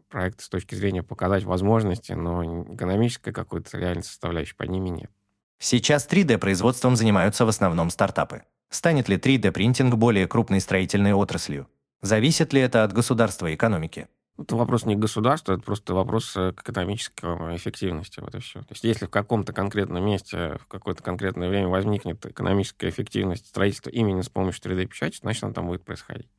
проекты 0.10 0.44
с 0.44 0.50
точки 0.50 0.76
зрения 0.76 1.04
показать 1.04 1.46
возможности, 1.46 2.12
но 2.12 2.76
экономической 2.76 3.32
какой-то 3.32 3.78
реальной 3.78 4.04
составляющей 4.04 4.56
под 4.56 4.70
ними 4.70 4.90
нет. 4.90 5.12
Сейчас 5.58 6.06
3D-производством 6.06 6.98
занимаются 6.98 7.46
в 7.46 7.50
основном 7.50 7.90
стартапы. 7.90 8.44
Станет 8.70 9.08
ли 9.08 9.16
3D-принтинг 9.16 9.96
более 9.96 10.28
крупной 10.28 10.60
строительной 10.60 11.14
отраслью? 11.14 11.70
Зависит 12.02 12.52
ли 12.52 12.60
это 12.60 12.84
от 12.84 12.92
государства 12.92 13.48
и 13.48 13.56
экономики? 13.56 14.10
Это 14.40 14.56
вопрос 14.56 14.86
не 14.86 14.96
государства, 14.96 15.54
это 15.54 15.64
просто 15.64 15.96
вопрос 15.96 16.36
э, 16.36 16.52
экономической 16.52 17.56
эффективности. 17.56 18.20
Вот 18.20 18.36
и 18.36 18.40
все. 18.40 18.60
То 18.60 18.72
есть 18.72 18.84
если 18.84 19.06
в 19.06 19.10
каком-то 19.10 19.52
конкретном 19.52 20.06
месте 20.06 20.58
в 20.62 20.68
какое-то 20.68 21.02
конкретное 21.02 21.50
время 21.50 21.70
возникнет 21.70 22.24
экономическая 22.26 22.90
эффективность 22.90 23.48
строительства 23.48 23.90
именно 23.90 24.22
с 24.22 24.30
помощью 24.30 24.64
3D-печати, 24.64 25.18
значит, 25.22 25.44
она 25.44 25.54
там 25.54 25.68
будет 25.68 25.84
происходить. 25.84 26.30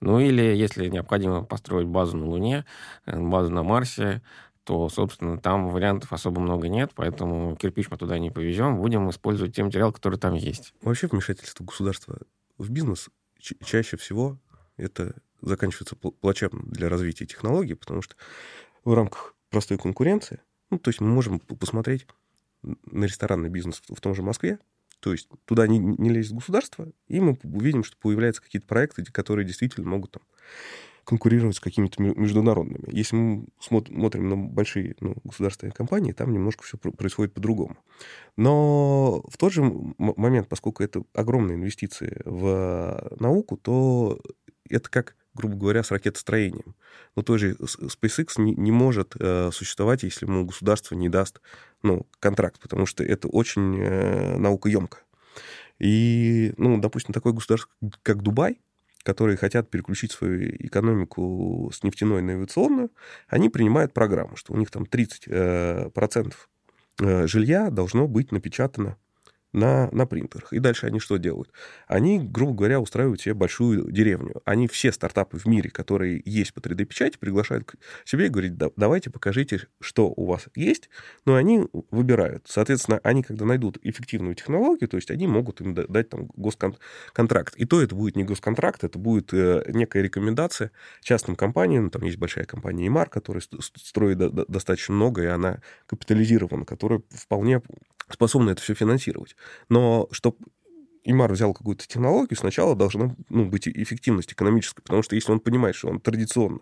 Ну 0.00 0.20
или 0.20 0.42
если 0.42 0.88
необходимо 0.88 1.44
построить 1.44 1.88
базу 1.88 2.16
на 2.16 2.26
Луне, 2.26 2.64
э, 3.06 3.18
базу 3.18 3.50
на 3.50 3.64
Марсе, 3.64 4.22
то, 4.64 4.88
собственно, 4.88 5.38
там 5.38 5.68
вариантов 5.68 6.12
особо 6.12 6.40
много 6.40 6.68
нет, 6.68 6.92
поэтому 6.94 7.56
кирпич 7.56 7.90
мы 7.90 7.96
туда 7.96 8.18
не 8.18 8.30
повезем, 8.30 8.76
будем 8.76 9.10
использовать 9.10 9.56
те 9.56 9.64
материалы, 9.64 9.92
которые 9.92 10.20
там 10.20 10.34
есть. 10.34 10.74
Вообще 10.82 11.08
вмешательство 11.08 11.64
государства 11.64 12.18
в 12.58 12.70
бизнес 12.70 13.08
чаще 13.40 13.96
всего 13.96 14.38
это 14.76 15.14
заканчивается 15.42 15.96
плачевно 15.96 16.62
для 16.64 16.88
развития 16.88 17.26
технологий, 17.26 17.74
потому 17.74 18.02
что 18.02 18.16
в 18.84 18.94
рамках 18.94 19.34
простой 19.50 19.78
конкуренции, 19.78 20.40
ну, 20.70 20.78
то 20.78 20.90
есть 20.90 21.00
мы 21.00 21.08
можем 21.08 21.40
посмотреть 21.40 22.06
на 22.62 23.04
ресторанный 23.04 23.48
бизнес 23.48 23.82
в 23.88 24.00
том 24.00 24.14
же 24.14 24.22
Москве, 24.22 24.58
то 25.00 25.12
есть 25.12 25.28
туда 25.46 25.66
не, 25.66 25.78
не 25.78 26.10
лезет 26.10 26.34
государство, 26.34 26.92
и 27.08 27.20
мы 27.20 27.38
увидим, 27.42 27.84
что 27.84 27.96
появляются 27.98 28.42
какие-то 28.42 28.66
проекты, 28.66 29.02
которые 29.04 29.46
действительно 29.46 29.88
могут 29.88 30.12
там 30.12 30.22
конкурировать 31.04 31.56
с 31.56 31.60
какими-то 31.60 32.00
международными. 32.02 32.84
Если 32.92 33.16
мы 33.16 33.46
смотрим 33.58 34.28
на 34.28 34.36
большие 34.36 34.94
ну, 35.00 35.16
государственные 35.24 35.72
компании, 35.72 36.12
там 36.12 36.32
немножко 36.32 36.62
все 36.62 36.76
происходит 36.76 37.34
по-другому. 37.34 37.78
Но 38.36 39.24
в 39.28 39.36
тот 39.36 39.52
же 39.52 39.62
момент, 39.98 40.48
поскольку 40.48 40.82
это 40.82 41.02
огромные 41.14 41.56
инвестиции 41.56 42.20
в 42.24 43.16
науку, 43.18 43.56
то 43.56 44.20
это 44.68 44.88
как 44.88 45.16
грубо 45.34 45.56
говоря, 45.56 45.82
с 45.82 45.90
ракетостроением. 45.90 46.74
Но 47.16 47.22
той 47.22 47.38
же 47.38 47.52
SpaceX 47.54 48.40
не, 48.40 48.54
не 48.54 48.72
может 48.72 49.14
э, 49.18 49.50
существовать, 49.52 50.02
если 50.02 50.26
ему 50.26 50.44
государство 50.44 50.94
не 50.94 51.08
даст 51.08 51.40
ну, 51.82 52.06
контракт, 52.18 52.60
потому 52.60 52.86
что 52.86 53.04
это 53.04 53.28
очень 53.28 53.78
э, 53.80 54.36
наукоемко. 54.38 54.98
И, 55.78 56.52
ну, 56.56 56.78
допустим, 56.78 57.14
такое 57.14 57.32
государство, 57.32 57.70
как 58.02 58.22
Дубай, 58.22 58.60
которые 59.02 59.36
хотят 59.36 59.70
переключить 59.70 60.12
свою 60.12 60.50
экономику 60.56 61.70
с 61.72 61.82
нефтяной 61.82 62.22
на 62.22 62.32
авиационную, 62.32 62.90
они 63.28 63.48
принимают 63.48 63.94
программу, 63.94 64.36
что 64.36 64.52
у 64.52 64.56
них 64.56 64.70
там 64.70 64.82
30% 64.82 65.22
э, 65.28 65.90
процентов 65.90 66.50
э, 67.00 67.26
жилья 67.26 67.70
должно 67.70 68.06
быть 68.08 68.30
напечатано 68.30 68.96
на, 69.52 69.88
на 69.92 70.06
принтерах. 70.06 70.52
И 70.52 70.58
дальше 70.58 70.86
они 70.86 71.00
что 71.00 71.16
делают? 71.16 71.50
Они, 71.86 72.18
грубо 72.20 72.54
говоря, 72.54 72.80
устраивают 72.80 73.20
себе 73.20 73.34
большую 73.34 73.90
деревню. 73.90 74.42
Они 74.44 74.68
все 74.68 74.92
стартапы 74.92 75.38
в 75.38 75.46
мире, 75.46 75.70
которые 75.70 76.22
есть 76.24 76.54
по 76.54 76.60
3D-печати, 76.60 77.18
приглашают 77.18 77.64
к 77.64 77.74
себе 78.04 78.26
и 78.26 78.28
говорят, 78.28 78.56
да, 78.56 78.70
давайте 78.76 79.10
покажите, 79.10 79.66
что 79.80 80.08
у 80.08 80.26
вас 80.26 80.46
есть. 80.54 80.88
Но 81.24 81.34
они 81.34 81.66
выбирают. 81.90 82.46
Соответственно, 82.48 83.00
они, 83.02 83.22
когда 83.22 83.44
найдут 83.44 83.78
эффективную 83.82 84.34
технологию, 84.34 84.88
то 84.88 84.96
есть 84.96 85.10
они 85.10 85.26
могут 85.26 85.60
им 85.60 85.74
дать 85.74 86.08
там 86.08 86.28
госконтракт. 86.36 87.56
И 87.56 87.64
то 87.64 87.82
это 87.82 87.94
будет 87.94 88.16
не 88.16 88.24
госконтракт, 88.24 88.84
это 88.84 88.98
будет 88.98 89.32
э, 89.32 89.64
некая 89.68 90.02
рекомендация 90.02 90.70
частным 91.02 91.36
компаниям. 91.36 91.90
Там 91.90 92.02
есть 92.02 92.18
большая 92.18 92.44
компания 92.44 92.86
Имар, 92.86 93.08
которая 93.08 93.42
строит 93.42 94.18
достаточно 94.18 94.94
много, 94.94 95.22
и 95.22 95.26
она 95.26 95.60
капитализирована, 95.86 96.64
которая 96.64 97.02
вполне 97.10 97.62
способна 98.12 98.50
это 98.50 98.62
все 98.62 98.74
финансировать. 98.74 99.36
Но 99.68 100.08
чтобы 100.10 100.38
Имар 101.02 101.32
взял 101.32 101.54
какую-то 101.54 101.86
технологию, 101.86 102.36
сначала 102.36 102.76
должна 102.76 103.16
ну, 103.30 103.46
быть 103.46 103.66
эффективность 103.66 104.32
экономическая, 104.32 104.82
потому 104.82 105.02
что 105.02 105.14
если 105.14 105.32
он 105.32 105.40
понимает, 105.40 105.74
что 105.74 105.88
он 105.88 106.00
традиционно 106.00 106.60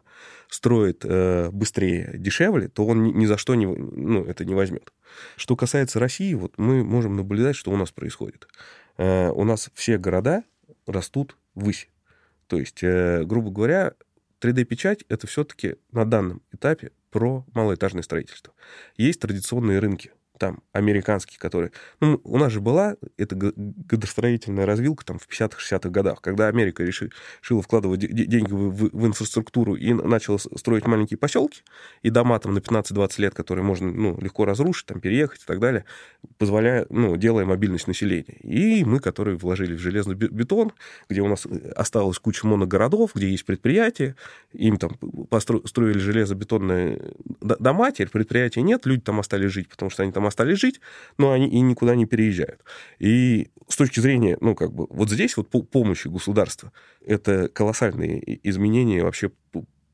строит 0.48 1.04
э, 1.04 1.50
быстрее, 1.50 2.12
дешевле, 2.14 2.68
то 2.68 2.86
он 2.86 3.02
ни, 3.02 3.12
ни 3.12 3.26
за 3.26 3.36
что 3.36 3.54
не, 3.56 3.66
ну, 3.66 4.24
это 4.24 4.44
не 4.44 4.54
возьмет. 4.54 4.92
Что 5.36 5.56
касается 5.56 5.98
России, 5.98 6.34
вот 6.34 6.56
мы 6.56 6.84
можем 6.84 7.16
наблюдать, 7.16 7.56
что 7.56 7.72
у 7.72 7.76
нас 7.76 7.90
происходит. 7.90 8.46
Э, 8.96 9.30
у 9.30 9.42
нас 9.44 9.70
все 9.74 9.98
города 9.98 10.44
растут 10.86 11.36
ввысь. 11.54 11.88
То 12.46 12.58
есть, 12.58 12.82
э, 12.82 13.24
грубо 13.24 13.50
говоря, 13.50 13.94
3D-печать— 14.40 15.04
это 15.08 15.26
все-таки 15.26 15.76
на 15.90 16.04
данном 16.04 16.42
этапе 16.52 16.92
про 17.10 17.44
малоэтажное 17.54 18.02
строительство. 18.02 18.54
Есть 18.96 19.20
традиционные 19.20 19.80
рынки, 19.80 20.12
там, 20.38 20.62
американский, 20.72 21.36
который... 21.38 21.72
Ну, 22.00 22.20
у 22.24 22.38
нас 22.38 22.52
же 22.52 22.60
была 22.60 22.96
эта 23.16 23.36
градостроительная 23.36 24.66
развилка 24.66 25.04
там 25.04 25.18
в 25.18 25.28
50-60-х 25.28 25.88
годах, 25.90 26.20
когда 26.20 26.48
Америка 26.48 26.82
решила, 26.82 27.62
вкладывать 27.62 28.00
деньги 28.00 28.52
в, 28.52 28.70
в, 28.70 29.06
инфраструктуру 29.06 29.74
и 29.74 29.92
начала 29.92 30.38
строить 30.38 30.86
маленькие 30.86 31.18
поселки 31.18 31.62
и 32.02 32.10
дома 32.10 32.38
там 32.38 32.54
на 32.54 32.58
15-20 32.58 33.20
лет, 33.20 33.34
которые 33.34 33.64
можно 33.64 33.90
ну, 33.90 34.18
легко 34.20 34.44
разрушить, 34.44 34.86
там, 34.86 35.00
переехать 35.00 35.42
и 35.42 35.46
так 35.46 35.58
далее, 35.58 35.84
позволяя, 36.38 36.86
ну, 36.90 37.16
делая 37.16 37.44
мобильность 37.44 37.88
населения. 37.88 38.38
И 38.42 38.84
мы, 38.84 39.00
которые 39.00 39.36
вложили 39.36 39.74
в 39.74 39.80
железный 39.80 40.14
бетон, 40.14 40.72
где 41.08 41.20
у 41.20 41.28
нас 41.28 41.46
осталась 41.74 42.18
куча 42.18 42.46
моногородов, 42.46 43.14
где 43.14 43.28
есть 43.28 43.44
предприятия, 43.44 44.14
им 44.52 44.76
там 44.78 44.96
построили 45.28 45.98
железобетонные 45.98 47.12
дома, 47.40 47.90
теперь 47.92 48.08
предприятий 48.08 48.62
нет, 48.62 48.86
люди 48.86 49.02
там 49.02 49.20
остались 49.20 49.50
жить, 49.50 49.68
потому 49.68 49.90
что 49.90 50.02
они 50.02 50.12
там 50.12 50.26
остались 50.28 50.58
жить, 50.58 50.80
но 51.18 51.32
они 51.32 51.48
и 51.48 51.60
никуда 51.60 51.94
не 51.94 52.06
переезжают. 52.06 52.62
И 52.98 53.48
с 53.68 53.76
точки 53.76 54.00
зрения, 54.00 54.38
ну, 54.40 54.54
как 54.54 54.72
бы, 54.72 54.86
вот 54.88 55.10
здесь 55.10 55.36
вот 55.36 55.50
помощи 55.50 56.08
государства, 56.08 56.72
это 57.04 57.48
колоссальные 57.48 58.38
изменения 58.48 59.02
вообще 59.02 59.30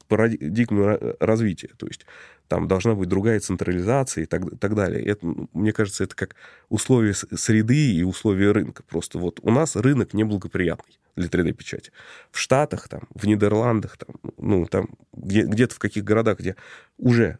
парадигмы 0.08 1.16
развития. 1.18 1.70
То 1.76 1.86
есть 1.86 2.06
там 2.48 2.68
должна 2.68 2.94
быть 2.94 3.08
другая 3.08 3.40
централизация 3.40 4.24
и 4.24 4.26
так, 4.26 4.42
так 4.58 4.74
далее. 4.74 5.04
Это, 5.04 5.26
мне 5.52 5.72
кажется, 5.72 6.04
это 6.04 6.14
как 6.14 6.36
условия 6.68 7.14
среды 7.14 7.94
и 7.94 8.02
условия 8.02 8.52
рынка. 8.52 8.82
Просто 8.82 9.18
вот 9.18 9.40
у 9.42 9.50
нас 9.50 9.76
рынок 9.76 10.14
неблагоприятный 10.14 10.98
для 11.16 11.28
3D-печати. 11.28 11.90
В 12.30 12.38
Штатах, 12.38 12.88
там, 12.88 13.02
в 13.14 13.26
Нидерландах, 13.26 13.96
там, 13.96 14.16
ну, 14.36 14.66
там, 14.66 14.88
где, 15.12 15.42
где-то 15.42 15.74
в 15.74 15.78
каких 15.78 16.04
городах, 16.04 16.38
где 16.38 16.56
уже 16.98 17.38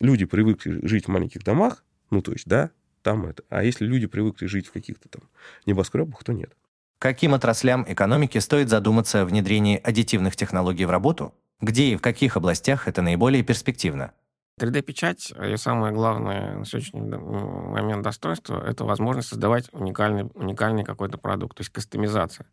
люди 0.00 0.24
привыкли 0.26 0.86
жить 0.86 1.06
в 1.06 1.08
маленьких 1.08 1.42
домах, 1.42 1.84
ну, 2.12 2.22
то 2.22 2.32
есть, 2.32 2.46
да, 2.46 2.70
там 3.02 3.26
это. 3.26 3.42
А 3.48 3.64
если 3.64 3.84
люди 3.84 4.06
привыкли 4.06 4.46
жить 4.46 4.68
в 4.68 4.72
каких-то 4.72 5.08
там 5.08 5.22
небоскребах, 5.66 6.22
то 6.22 6.32
нет. 6.32 6.52
Каким 6.98 7.34
отраслям 7.34 7.84
экономики 7.88 8.38
стоит 8.38 8.68
задуматься 8.68 9.22
о 9.22 9.24
внедрении 9.24 9.76
аддитивных 9.76 10.36
технологий 10.36 10.84
в 10.84 10.90
работу? 10.90 11.34
Где 11.60 11.86
и 11.86 11.96
в 11.96 12.00
каких 12.00 12.36
областях 12.36 12.86
это 12.86 13.02
наиболее 13.02 13.42
перспективно? 13.42 14.12
3D-печать, 14.60 15.32
ее 15.42 15.56
самое 15.56 15.92
главное 15.92 16.58
на 16.58 16.64
сегодняшний 16.64 17.00
момент 17.00 18.02
достоинство, 18.02 18.62
это 18.62 18.84
возможность 18.84 19.28
создавать 19.28 19.68
уникальный, 19.72 20.30
уникальный 20.34 20.84
какой-то 20.84 21.18
продукт, 21.18 21.56
то 21.56 21.62
есть 21.62 21.72
кастомизация. 21.72 22.46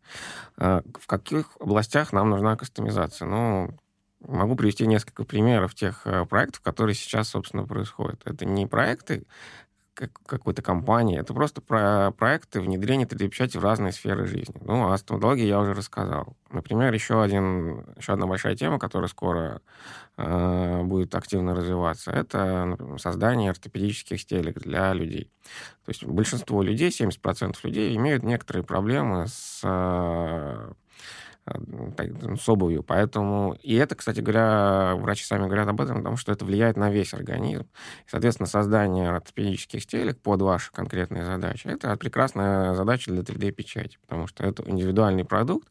А, 0.56 0.82
в 0.98 1.06
каких 1.06 1.56
областях 1.60 2.12
нам 2.12 2.30
нужна 2.30 2.56
кастомизация? 2.56 3.28
Ну, 3.28 3.78
Могу 4.26 4.54
привести 4.54 4.86
несколько 4.86 5.24
примеров 5.24 5.74
тех 5.74 6.06
э, 6.06 6.26
проектов, 6.26 6.60
которые 6.60 6.94
сейчас, 6.94 7.28
собственно, 7.28 7.64
происходят. 7.64 8.20
Это 8.24 8.44
не 8.44 8.66
проекты 8.66 9.24
какой-то 10.08 10.62
компании, 10.62 11.18
это 11.18 11.34
просто 11.34 11.60
про 11.60 12.12
проекты 12.12 12.60
внедрения 12.60 13.04
3D-печати 13.04 13.58
в 13.58 13.64
разные 13.64 13.92
сферы 13.92 14.26
жизни. 14.26 14.54
Ну, 14.62 14.90
о 14.90 14.96
стоматологии 14.96 15.44
я 15.44 15.60
уже 15.60 15.74
рассказал. 15.74 16.36
Например, 16.50 16.92
еще, 16.92 17.22
один, 17.22 17.84
еще 17.96 18.14
одна 18.14 18.26
большая 18.26 18.56
тема, 18.56 18.78
которая 18.78 19.08
скоро 19.08 19.60
э, 20.16 20.82
будет 20.82 21.14
активно 21.14 21.54
развиваться, 21.54 22.10
это 22.10 22.64
например, 22.64 22.98
создание 22.98 23.50
ортопедических 23.50 24.20
стелек 24.20 24.60
для 24.60 24.92
людей. 24.92 25.30
То 25.84 25.90
есть 25.90 26.04
большинство 26.04 26.62
людей, 26.62 26.90
70% 26.90 27.56
людей, 27.64 27.94
имеют 27.96 28.22
некоторые 28.22 28.64
проблемы 28.64 29.26
с 29.28 29.60
э, 29.64 30.72
с 32.40 32.48
обувью. 32.48 32.82
Поэтому... 32.82 33.56
И 33.62 33.74
это, 33.74 33.94
кстати 33.94 34.20
говоря, 34.20 34.94
врачи 34.96 35.24
сами 35.24 35.46
говорят 35.46 35.68
об 35.68 35.80
этом, 35.80 35.98
потому 35.98 36.16
что 36.16 36.32
это 36.32 36.44
влияет 36.44 36.76
на 36.76 36.90
весь 36.90 37.14
организм. 37.14 37.68
Соответственно, 38.06 38.46
создание 38.46 39.10
ортопедических 39.10 39.82
стелек 39.82 40.20
под 40.20 40.42
ваши 40.42 40.72
конкретные 40.72 41.24
задачи, 41.24 41.66
это 41.66 41.96
прекрасная 41.96 42.74
задача 42.74 43.10
для 43.10 43.22
3D-печати, 43.22 43.98
потому 44.00 44.26
что 44.26 44.44
это 44.44 44.62
индивидуальный 44.68 45.24
продукт, 45.24 45.68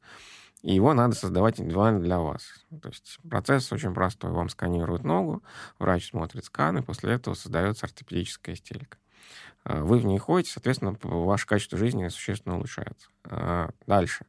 и 0.62 0.74
его 0.74 0.94
надо 0.94 1.16
создавать 1.16 1.60
индивидуально 1.60 2.02
для 2.02 2.20
вас. 2.20 2.66
То 2.82 2.90
есть 2.90 3.20
процесс 3.30 3.72
очень 3.72 3.94
простой. 3.94 4.32
Вам 4.32 4.50
сканируют 4.50 5.04
ногу, 5.04 5.42
врач 5.78 6.10
смотрит 6.10 6.44
сканы, 6.44 6.84
после 6.84 7.14
этого 7.14 7.34
создается 7.34 7.86
ортопедическая 7.86 8.56
стелька. 8.56 8.98
А, 9.64 9.84
вы 9.84 10.00
в 10.00 10.06
ней 10.06 10.18
ходите, 10.18 10.52
соответственно, 10.52 10.98
ваше 11.02 11.46
качество 11.46 11.78
жизни 11.78 12.08
существенно 12.10 12.56
улучшается. 12.56 13.10
А, 13.24 13.70
дальше 13.88 14.26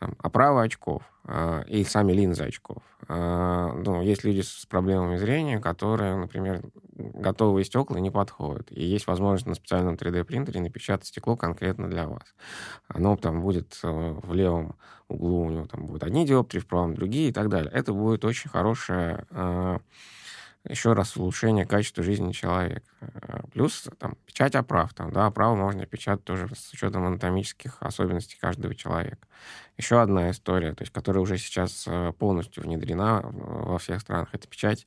там, 0.00 0.14
оправа 0.18 0.62
очков 0.62 1.02
э, 1.26 1.62
и 1.68 1.84
сами 1.84 2.12
линзы 2.12 2.44
очков. 2.44 2.82
Э, 3.06 3.70
ну, 3.84 4.00
есть 4.00 4.24
люди 4.24 4.40
с 4.40 4.64
проблемами 4.66 5.16
зрения, 5.16 5.60
которые, 5.60 6.16
например, 6.16 6.62
готовые 6.96 7.64
стекла 7.66 8.00
не 8.00 8.10
подходят. 8.10 8.72
И 8.72 8.82
есть 8.82 9.06
возможность 9.06 9.46
на 9.46 9.54
специальном 9.54 9.96
3D-принтере 9.96 10.60
напечатать 10.60 11.06
стекло 11.06 11.36
конкретно 11.36 11.88
для 11.88 12.08
вас. 12.08 12.34
Оно 12.88 13.16
там 13.16 13.42
будет 13.42 13.78
э, 13.82 14.18
в 14.22 14.32
левом 14.32 14.74
углу, 15.08 15.42
у 15.44 15.50
него 15.50 15.66
там 15.66 15.84
будут 15.84 16.02
одни 16.02 16.24
диоптрии, 16.24 16.60
в 16.60 16.66
правом 16.66 16.94
другие 16.94 17.28
и 17.28 17.32
так 17.32 17.50
далее. 17.50 17.70
Это 17.70 17.92
будет 17.92 18.24
очень 18.24 18.48
хорошая 18.48 19.26
э, 19.30 19.78
еще 20.68 20.92
раз 20.92 21.16
улучшение 21.16 21.64
качества 21.64 22.04
жизни 22.04 22.32
человека. 22.32 22.86
Э, 23.00 23.40
плюс 23.52 23.88
там, 23.98 24.16
печать 24.26 24.54
оправ. 24.54 24.92
Там, 24.92 25.10
да, 25.12 25.26
оправу 25.26 25.56
можно 25.56 25.86
печатать 25.86 26.24
тоже 26.24 26.48
с 26.54 26.72
учетом 26.72 27.06
анатомических 27.06 27.78
особенностей 27.80 28.38
каждого 28.38 28.74
человека. 28.74 29.26
Еще 29.78 30.02
одна 30.02 30.30
история, 30.30 30.74
то 30.74 30.82
есть, 30.82 30.92
которая 30.92 31.22
уже 31.22 31.38
сейчас 31.38 31.84
э, 31.86 32.12
полностью 32.18 32.62
внедрена 32.62 33.22
во 33.22 33.78
всех 33.78 34.02
странах, 34.02 34.28
это 34.32 34.46
печать 34.46 34.86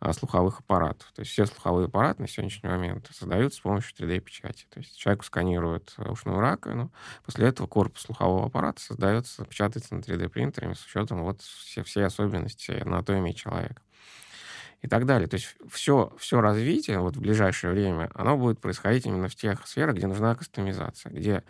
э, 0.00 0.12
слуховых 0.12 0.58
аппаратов. 0.60 1.12
То 1.12 1.20
есть 1.20 1.30
все 1.30 1.46
слуховые 1.46 1.86
аппараты 1.86 2.22
на 2.22 2.28
сегодняшний 2.28 2.68
момент 2.68 3.08
создаются 3.12 3.58
с 3.58 3.62
помощью 3.62 3.96
3D-печати. 3.96 4.66
То 4.70 4.80
есть 4.80 4.98
человеку 4.98 5.24
сканируют 5.24 5.94
ушную 5.98 6.40
раковину, 6.40 6.90
после 7.24 7.46
этого 7.46 7.68
корпус 7.68 8.02
слухового 8.02 8.46
аппарата 8.46 8.80
создается, 8.80 9.44
печатается 9.44 9.94
на 9.94 10.00
3D-принтере 10.00 10.74
с 10.74 10.84
учетом 10.84 11.22
вот 11.22 11.40
все, 11.42 11.84
все 11.84 12.04
особенности 12.04 12.72
анатомии 12.72 13.32
человека 13.32 13.82
и 14.82 14.88
так 14.88 15.06
далее. 15.06 15.28
То 15.28 15.34
есть 15.34 15.56
все, 15.70 16.12
все 16.18 16.40
развитие 16.40 16.98
вот 16.98 17.16
в 17.16 17.20
ближайшее 17.20 17.72
время, 17.72 18.10
оно 18.14 18.36
будет 18.36 18.60
происходить 18.60 19.06
именно 19.06 19.28
в 19.28 19.36
тех 19.36 19.66
сферах, 19.66 19.94
где 19.94 20.08
нужна 20.08 20.34
кастомизация, 20.34 21.12
где 21.12 21.44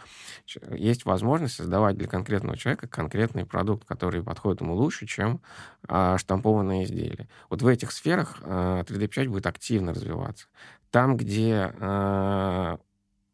есть 0.70 1.06
возможность 1.06 1.54
создавать 1.54 1.96
для 1.96 2.06
конкретного 2.06 2.58
человека 2.58 2.86
конкретный 2.86 3.46
продукт, 3.46 3.86
который 3.86 4.22
подходит 4.22 4.60
ему 4.60 4.74
лучше, 4.74 5.06
чем 5.06 5.40
а, 5.88 6.18
штампованные 6.18 6.84
изделия. 6.84 7.26
Вот 7.48 7.62
в 7.62 7.66
этих 7.66 7.90
сферах 7.90 8.38
а, 8.42 8.82
3D-печать 8.82 9.28
будет 9.28 9.46
активно 9.46 9.94
развиваться. 9.94 10.46
Там, 10.90 11.16
где 11.16 11.72
а, 11.80 12.78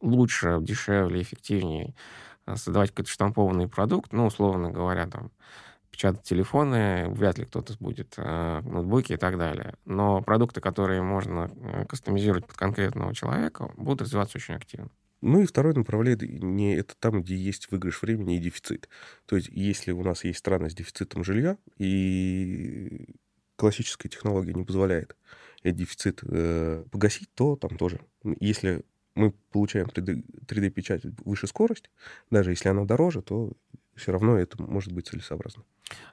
лучше, 0.00 0.58
дешевле, 0.60 1.22
эффективнее 1.22 1.94
а, 2.46 2.56
создавать 2.56 2.90
какой-то 2.90 3.10
штампованный 3.10 3.68
продукт, 3.68 4.12
ну, 4.12 4.26
условно 4.26 4.70
говоря, 4.70 5.08
там, 5.08 5.32
печатать 5.98 6.22
телефоны, 6.22 7.08
вряд 7.08 7.38
ли 7.38 7.44
кто-то 7.44 7.74
будет, 7.80 8.14
э, 8.18 8.60
ноутбуки 8.60 9.14
и 9.14 9.16
так 9.16 9.36
далее. 9.36 9.74
Но 9.84 10.22
продукты, 10.22 10.60
которые 10.60 11.02
можно 11.02 11.50
э, 11.56 11.86
кастомизировать 11.86 12.46
под 12.46 12.56
конкретного 12.56 13.12
человека, 13.16 13.72
будут 13.76 14.02
развиваться 14.02 14.38
очень 14.38 14.54
активно. 14.54 14.90
Ну 15.22 15.42
и 15.42 15.46
второе 15.46 15.74
направление 15.74 16.76
это 16.76 16.94
там, 17.00 17.20
где 17.22 17.34
есть 17.34 17.68
выигрыш 17.72 18.00
времени 18.00 18.36
и 18.36 18.38
дефицит. 18.38 18.88
То 19.26 19.34
есть 19.34 19.48
если 19.50 19.90
у 19.90 20.04
нас 20.04 20.22
есть 20.22 20.38
страны 20.38 20.70
с 20.70 20.74
дефицитом 20.74 21.24
жилья, 21.24 21.58
и 21.78 23.16
классическая 23.56 24.08
технология 24.08 24.54
не 24.54 24.62
позволяет 24.62 25.16
этот 25.64 25.78
дефицит 25.78 26.20
э, 26.22 26.84
погасить, 26.92 27.34
то 27.34 27.56
там 27.56 27.76
тоже. 27.76 28.00
Если 28.38 28.84
мы 29.16 29.32
получаем 29.50 29.88
3D, 29.88 30.46
3D-печать 30.46 31.02
выше 31.24 31.48
скорость, 31.48 31.90
даже 32.30 32.50
если 32.50 32.68
она 32.68 32.84
дороже, 32.84 33.20
то 33.20 33.52
все 33.98 34.12
равно 34.12 34.38
это 34.38 34.60
может 34.62 34.92
быть 34.92 35.08
целесообразно. 35.08 35.64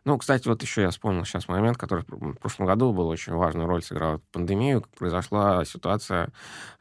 Ну, 0.03 0.17
кстати, 0.17 0.47
вот 0.47 0.61
еще 0.61 0.83
я 0.83 0.89
вспомнил 0.89 1.25
сейчас 1.25 1.47
момент, 1.47 1.77
который 1.77 2.05
в 2.07 2.35
прошлом 2.35 2.65
году 2.67 2.93
был 2.93 3.07
очень 3.07 3.33
важную 3.33 3.67
роль 3.67 3.83
сыграл 3.83 4.21
пандемию. 4.31 4.83
Произошла 4.97 5.65
ситуация 5.65 6.29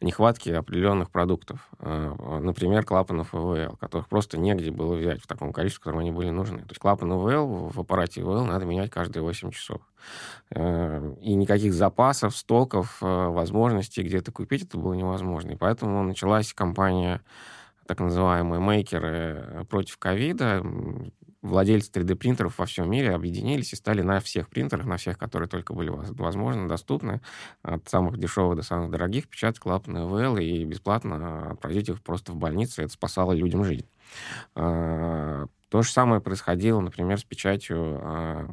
нехватки 0.01 0.51
определенных 0.51 1.11
продуктов. 1.11 1.69
Э, 1.79 2.39
например, 2.41 2.85
клапанов 2.85 3.35
ИВЛ, 3.35 3.77
которых 3.77 4.09
просто 4.09 4.39
негде 4.39 4.71
было 4.71 4.95
взять 4.95 5.23
в 5.23 5.27
таком 5.27 5.53
количестве, 5.53 5.81
в 5.81 5.85
котором 5.85 6.01
они 6.01 6.11
были 6.11 6.31
нужны. 6.31 6.59
То 6.59 6.71
есть 6.71 6.79
клапан 6.79 7.13
ИВЛ 7.13 7.71
в 7.71 7.81
аппарате 7.81 8.21
ИВЛ 8.21 8.45
надо 8.45 8.65
менять 8.67 8.91
каждые 8.91 9.23
8 9.23 9.51
часов. 9.51 9.81
Э, 10.51 11.15
и 11.21 11.35
никаких 11.35 11.73
запасов, 11.73 12.37
стоков, 12.37 12.99
э, 13.01 13.07
возможностей 13.07 14.03
где-то 14.03 14.33
купить 14.33 14.65
это 14.65 14.79
было 14.79 14.95
невозможно. 14.95 15.53
И 15.53 15.57
поэтому 15.57 16.03
началась 16.03 16.53
кампания 16.53 17.23
так 17.87 18.01
называемые 18.01 18.61
мейкеры 18.61 19.67
против 19.69 19.99
ковида, 19.99 20.63
владельцы 21.45 21.91
3D-принтеров 21.93 22.59
во 22.59 22.67
всем 22.67 22.91
мире 22.91 23.13
объединились 23.13 23.73
и 23.73 23.77
стали 23.77 24.03
на 24.03 24.19
всех 24.21 24.49
принтерах, 24.49 24.87
на 24.87 24.97
всех, 24.97 25.19
которые 25.19 25.49
только 25.49 25.75
были 25.75 25.91
возможны, 25.91 26.67
доступны, 26.67 27.21
от 27.63 27.89
самых 27.89 28.19
дешевых 28.19 28.57
до 28.57 28.63
самых 28.63 28.91
дорогих, 28.91 29.29
печатать 29.29 29.61
клапаны 29.61 30.07
ВЛ 30.07 30.39
и 30.39 30.65
бесплатно 30.65 31.53
отправить 31.53 31.89
их 31.91 32.03
просто 32.03 32.33
в 32.33 32.37
больницу. 32.37 32.83
Это 32.83 32.93
спасало 32.93 33.33
людям 33.33 33.65
жизнь. 33.65 33.87
А, 34.55 35.47
то 35.69 35.83
же 35.83 35.91
самое 35.91 36.21
происходило, 36.21 36.81
например, 36.81 37.19
с 37.19 37.25
печатью 37.25 37.99
а, 38.01 38.51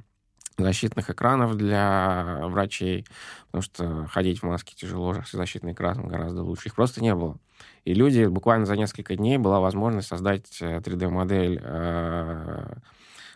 защитных 0.58 1.10
экранов 1.10 1.56
для 1.56 2.39
врачей, 2.44 3.06
потому 3.48 3.62
что 3.62 4.06
ходить 4.08 4.39
в 4.39 4.44
маске 4.44 4.76
тяжело, 4.76 5.15
защитный 5.32 5.72
экран 5.72 6.08
гораздо 6.08 6.44
лучше. 6.44 6.67
Их 6.67 6.76
просто 6.76 7.02
не 7.02 7.15
было. 7.15 7.38
И 7.86 7.94
люди 7.94 8.26
буквально 8.26 8.65
за 8.65 8.76
несколько 8.76 9.15
дней 9.15 9.38
была 9.38 9.60
возможность 9.60 10.08
создать 10.08 10.62
3D-модель 10.62 11.60
э, 11.63 12.74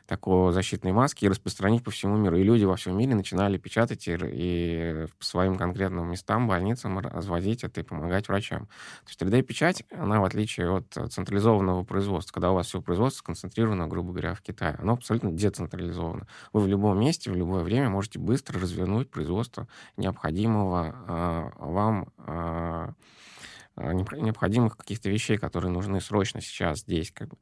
такой 0.06 0.54
защитной 0.54 0.92
маски 0.92 1.26
и 1.26 1.28
распространить 1.28 1.84
по 1.84 1.92
всему 1.92 2.16
миру. 2.18 2.38
И 2.38 2.44
люди 2.44 2.64
во 2.64 2.76
всем 2.76 2.98
мире 2.98 3.16
начинали 3.16 3.58
печатать 3.58 4.08
и, 4.08 4.18
и 4.22 5.08
по 5.18 5.26
своим 5.26 5.56
конкретным 5.56 6.10
местам, 6.10 6.48
больницам 6.48 7.00
разводить 7.00 7.64
это 7.64 7.82
и 7.82 7.84
помогать 7.84 8.28
врачам. 8.28 8.68
То 9.06 9.10
есть 9.10 9.22
3D-печать, 9.22 9.84
она 9.92 10.20
в 10.20 10.26
отличие 10.26 10.70
от 10.78 11.12
централизованного 11.12 11.84
производства, 11.84 12.34
когда 12.34 12.52
у 12.52 12.56
вас 12.56 12.68
все 12.68 12.82
производство 12.82 13.20
сконцентрировано, 13.20 13.88
грубо 13.88 14.12
говоря, 14.12 14.34
в 14.34 14.42
Китае, 14.42 14.76
оно 14.80 14.94
абсолютно 14.94 15.32
децентрализовано. 15.32 16.28
Вы 16.54 16.62
в 16.62 16.68
любом 16.68 17.00
месте, 17.00 17.32
в 17.32 17.36
любое 17.36 17.64
время 17.64 17.90
можете 17.90 18.20
быстро 18.20 18.60
развернуть 18.60 19.10
производство 19.10 19.68
необходимого 19.98 20.96
э, 21.08 21.50
вам 21.60 22.10
э, 22.18 22.90
необходимых 23.78 24.78
каких-то 24.78 25.10
вещей, 25.10 25.38
которые 25.38 25.72
нужны 25.72 26.00
срочно 26.02 26.42
сейчас 26.42 26.80
здесь. 26.80 27.12
Как 27.12 27.30
бы. 27.30 27.38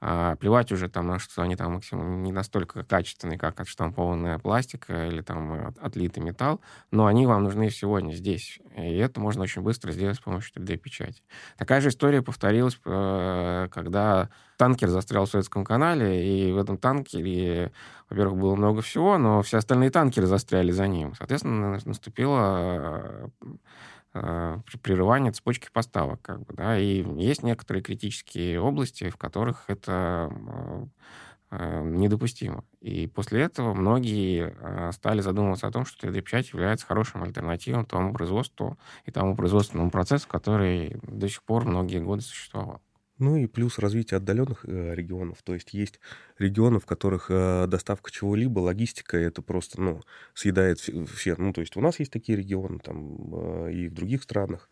а, 0.00 0.36
плевать 0.36 0.70
уже 0.72 0.88
там 0.88 1.06
на 1.06 1.18
что 1.18 1.42
они 1.42 1.56
там 1.56 1.74
максимум 1.74 2.22
не 2.22 2.32
настолько 2.32 2.84
качественные, 2.84 3.38
как 3.38 3.60
отштампованная 3.60 4.38
пластика 4.38 5.08
или 5.08 5.22
там 5.22 5.52
э, 5.54 5.72
отлитый 5.80 6.22
металл, 6.22 6.60
но 6.90 7.06
они 7.06 7.26
вам 7.26 7.44
нужны 7.44 7.70
сегодня 7.70 8.12
здесь. 8.12 8.60
И 8.76 8.96
это 8.96 9.20
можно 9.20 9.42
очень 9.42 9.62
быстро 9.62 9.90
сделать 9.92 10.16
с 10.16 10.20
помощью 10.20 10.54
3D-печати. 10.54 11.22
Такая 11.56 11.80
же 11.80 11.88
история 11.88 12.22
повторилась, 12.22 12.78
э, 12.84 13.68
когда 13.72 14.28
танкер 14.56 14.88
застрял 14.88 15.24
в 15.24 15.30
Советском 15.30 15.64
канале, 15.64 16.48
и 16.48 16.52
в 16.52 16.58
этом 16.58 16.78
танкере, 16.78 17.72
во-первых, 18.10 18.38
было 18.38 18.54
много 18.56 18.82
всего, 18.82 19.18
но 19.18 19.42
все 19.42 19.58
остальные 19.58 19.90
танкеры 19.90 20.26
застряли 20.26 20.70
за 20.70 20.86
ним. 20.86 21.14
Соответственно, 21.14 21.78
наступила 21.84 22.38
Э, 22.38 23.28
прерывание 24.12 25.32
цепочки 25.32 25.68
поставок. 25.72 26.20
Как 26.22 26.40
бы, 26.40 26.54
да, 26.54 26.78
и 26.78 27.04
есть 27.20 27.42
некоторые 27.42 27.82
критические 27.82 28.60
области, 28.60 29.10
в 29.10 29.16
которых 29.16 29.64
это 29.68 30.30
э, 30.30 30.86
э, 31.50 31.82
недопустимо. 31.84 32.64
И 32.80 33.06
после 33.06 33.42
этого 33.42 33.74
многие 33.74 34.92
стали 34.92 35.20
задумываться 35.20 35.66
о 35.66 35.72
том, 35.72 35.84
что 35.84 36.06
3D-печать 36.06 36.52
является 36.52 36.86
хорошим 36.86 37.22
альтернативом 37.22 37.84
тому 37.84 38.12
производству 38.12 38.78
и 39.04 39.10
тому 39.10 39.36
производственному 39.36 39.90
процессу, 39.90 40.28
который 40.28 40.98
до 41.02 41.28
сих 41.28 41.42
пор 41.42 41.64
многие 41.64 42.00
годы 42.00 42.22
существовал. 42.22 42.82
Ну 43.18 43.36
и 43.36 43.46
плюс 43.46 43.78
развитие 43.78 44.18
отдаленных 44.18 44.64
э, 44.64 44.94
регионов. 44.94 45.38
То 45.42 45.54
есть 45.54 45.74
есть 45.74 45.98
регионы, 46.38 46.78
в 46.78 46.86
которых 46.86 47.26
э, 47.30 47.66
доставка 47.66 48.10
чего-либо, 48.12 48.60
логистика, 48.60 49.16
это 49.16 49.42
просто, 49.42 49.80
ну, 49.80 50.00
съедает 50.34 50.78
все. 50.78 51.34
Ну, 51.36 51.52
то 51.52 51.60
есть 51.60 51.76
у 51.76 51.80
нас 51.80 51.98
есть 51.98 52.12
такие 52.12 52.38
регионы, 52.38 52.78
там, 52.78 53.66
э, 53.66 53.72
и 53.72 53.88
в 53.88 53.94
других 53.94 54.22
странах 54.22 54.70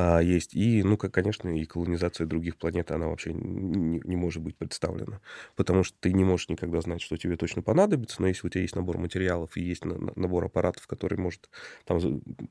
а, 0.00 0.20
есть. 0.20 0.54
И, 0.54 0.84
ну, 0.84 0.96
как, 0.96 1.12
конечно, 1.12 1.48
и 1.48 1.64
колонизация 1.64 2.24
других 2.24 2.56
планет, 2.56 2.92
она 2.92 3.08
вообще 3.08 3.32
не, 3.32 4.00
не 4.04 4.14
может 4.14 4.40
быть 4.40 4.56
представлена. 4.56 5.20
Потому 5.56 5.82
что 5.82 5.96
ты 5.98 6.12
не 6.12 6.22
можешь 6.22 6.48
никогда 6.48 6.80
знать, 6.80 7.02
что 7.02 7.16
тебе 7.16 7.36
точно 7.36 7.62
понадобится, 7.62 8.22
но 8.22 8.28
если 8.28 8.46
у 8.46 8.50
тебя 8.50 8.62
есть 8.62 8.76
набор 8.76 8.96
материалов 8.98 9.56
и 9.56 9.60
есть 9.60 9.84
набор 9.84 10.44
аппаратов, 10.44 10.86
который 10.86 11.18
может, 11.18 11.50
там, 11.84 11.98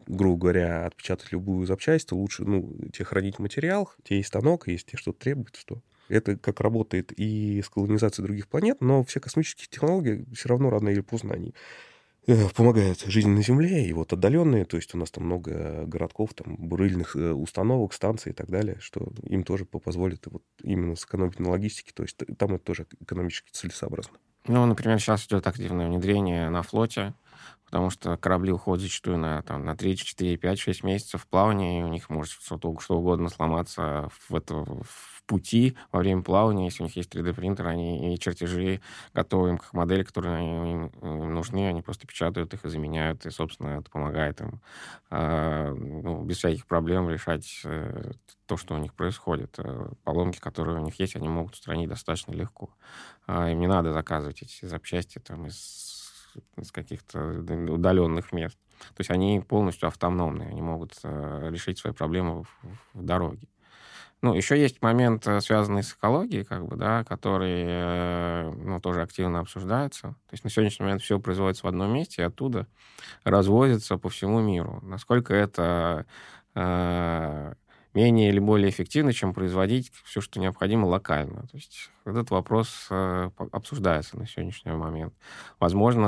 грубо 0.07 0.37
говоря, 0.37 0.85
отпечатать 0.87 1.31
любую 1.31 1.65
запчасть, 1.65 2.09
то 2.09 2.17
лучше, 2.17 2.43
ну, 2.43 2.69
тебе 2.91 3.05
хранить 3.05 3.39
материал, 3.39 3.89
у 3.97 4.01
тебя 4.01 4.17
есть 4.17 4.27
станок, 4.27 4.67
если 4.67 4.87
тебе 4.87 4.97
что-то 4.97 5.19
требуется, 5.19 5.61
что 5.61 5.81
это 6.09 6.35
как 6.35 6.59
работает 6.59 7.13
и 7.15 7.61
с 7.61 7.69
колонизацией 7.69 8.25
других 8.25 8.49
планет, 8.49 8.81
но 8.81 9.05
все 9.05 9.21
космические 9.21 9.67
технологии 9.69 10.25
все 10.33 10.49
равно 10.49 10.69
рано 10.69 10.89
или 10.89 11.01
поздно 11.01 11.33
они 11.33 11.53
Э, 12.29 12.49
помогает 12.49 12.99
жизни 13.05 13.29
на 13.29 13.41
Земле, 13.41 13.87
и 13.87 13.93
вот 13.93 14.11
отдаленные, 14.11 14.65
то 14.65 14.75
есть 14.75 14.93
у 14.93 14.97
нас 14.97 15.11
там 15.11 15.23
много 15.23 15.85
городков, 15.85 16.33
там 16.33 16.57
бурыльных 16.57 17.15
э, 17.15 17.31
установок, 17.31 17.93
станций 17.93 18.33
и 18.33 18.35
так 18.35 18.49
далее, 18.49 18.77
что 18.81 19.13
им 19.23 19.43
тоже 19.43 19.63
позволит 19.63 20.27
вот 20.27 20.43
именно 20.61 20.97
сэкономить 20.97 21.39
на 21.39 21.51
логистике, 21.51 21.93
то 21.93 22.03
есть 22.03 22.17
там 22.37 22.55
это 22.55 22.65
тоже 22.65 22.85
экономически 22.99 23.49
целесообразно. 23.51 24.17
Ну, 24.45 24.65
например, 24.65 24.99
сейчас 24.99 25.25
идет 25.25 25.47
активное 25.47 25.87
внедрение 25.87 26.49
на 26.49 26.63
флоте, 26.63 27.13
потому 27.63 27.89
что 27.89 28.17
корабли 28.17 28.51
уходят 28.51 28.81
зачастую 28.81 29.17
на, 29.17 29.41
там, 29.43 29.63
на 29.63 29.77
3, 29.77 29.95
4, 29.95 30.35
5, 30.35 30.59
6 30.59 30.83
месяцев 30.83 31.25
плавания, 31.27 31.79
и 31.79 31.83
у 31.83 31.87
них 31.87 32.09
может 32.09 32.33
что, 32.33 32.59
что 32.79 32.97
угодно 32.97 33.29
сломаться 33.29 34.09
в, 34.27 34.35
это, 34.35 34.65
в 34.65 35.16
пути 35.27 35.75
во 35.91 35.99
время 35.99 36.23
плавания, 36.23 36.65
если 36.65 36.83
у 36.83 36.85
них 36.85 36.95
есть 36.95 37.13
3D-принтер, 37.13 37.67
они 37.67 38.15
и 38.15 38.19
чертежи 38.19 38.81
готовы 39.13 39.57
к 39.57 39.73
модели, 39.73 40.03
которые 40.03 40.41
им, 40.41 40.87
им 40.87 41.33
нужны, 41.33 41.67
они 41.67 41.81
просто 41.81 42.07
печатают 42.07 42.53
их 42.53 42.65
и 42.65 42.69
заменяют, 42.69 43.25
и, 43.25 43.29
собственно, 43.29 43.79
это 43.79 43.91
помогает 43.91 44.41
им 44.41 44.61
э, 45.11 45.73
ну, 45.73 46.23
без 46.23 46.37
всяких 46.37 46.65
проблем 46.65 47.09
решать 47.09 47.61
э, 47.65 48.11
то, 48.45 48.57
что 48.57 48.73
у 48.73 48.77
них 48.77 48.93
происходит. 48.93 49.55
Э, 49.59 49.89
поломки, 50.03 50.39
которые 50.39 50.79
у 50.79 50.83
них 50.83 50.99
есть, 50.99 51.15
они 51.15 51.27
могут 51.27 51.53
устранить 51.53 51.89
достаточно 51.89 52.31
легко. 52.31 52.69
Э, 53.27 53.51
им 53.51 53.59
не 53.59 53.67
надо 53.67 53.93
заказывать 53.93 54.41
эти 54.41 54.65
запчасти 54.65 55.19
там, 55.19 55.45
из, 55.45 56.13
из 56.55 56.71
каких-то 56.71 57.19
удаленных 57.19 58.31
мест. 58.31 58.57
То 58.79 59.01
есть 59.01 59.11
они 59.11 59.39
полностью 59.39 59.87
автономные, 59.87 60.49
они 60.49 60.61
могут 60.61 60.97
э, 61.03 61.49
решить 61.51 61.79
свои 61.79 61.93
проблемы 61.93 62.43
в, 62.43 62.47
в 62.93 63.03
дороге. 63.03 63.47
Ну, 64.23 64.33
еще 64.33 64.59
есть 64.59 64.81
момент, 64.81 65.27
э, 65.27 65.39
связанный 65.41 65.83
с 65.83 65.93
экологией, 65.93 66.43
как 66.43 66.65
бы, 66.65 66.75
да, 66.75 67.03
который, 67.03 67.63
э, 67.67 68.51
ну, 68.51 68.79
тоже 68.81 69.01
активно 69.03 69.39
обсуждается. 69.39 70.01
То 70.27 70.33
есть 70.33 70.43
на 70.43 70.49
сегодняшний 70.49 70.85
момент 70.85 71.03
все 71.03 71.19
производится 71.19 71.65
в 71.65 71.69
одном 71.69 71.93
месте, 71.93 72.23
и 72.23 72.25
оттуда 72.25 72.67
развозится 73.23 73.97
по 73.97 74.09
всему 74.09 74.41
миру. 74.41 74.79
Насколько 74.83 75.35
это 75.35 76.05
э, 76.55 77.53
менее 77.97 78.29
или 78.29 78.39
более 78.39 78.69
эффективно, 78.69 79.11
чем 79.11 79.33
производить 79.33 79.91
все, 80.03 80.21
что 80.21 80.39
необходимо 80.39 80.85
локально. 80.85 81.41
То 81.47 81.57
есть 81.57 81.89
этот 82.05 82.29
вопрос 82.29 82.87
э, 82.91 83.31
обсуждается 83.51 84.19
на 84.19 84.27
сегодняшний 84.27 84.71
момент. 84.71 85.13
Возможно, 85.59 86.07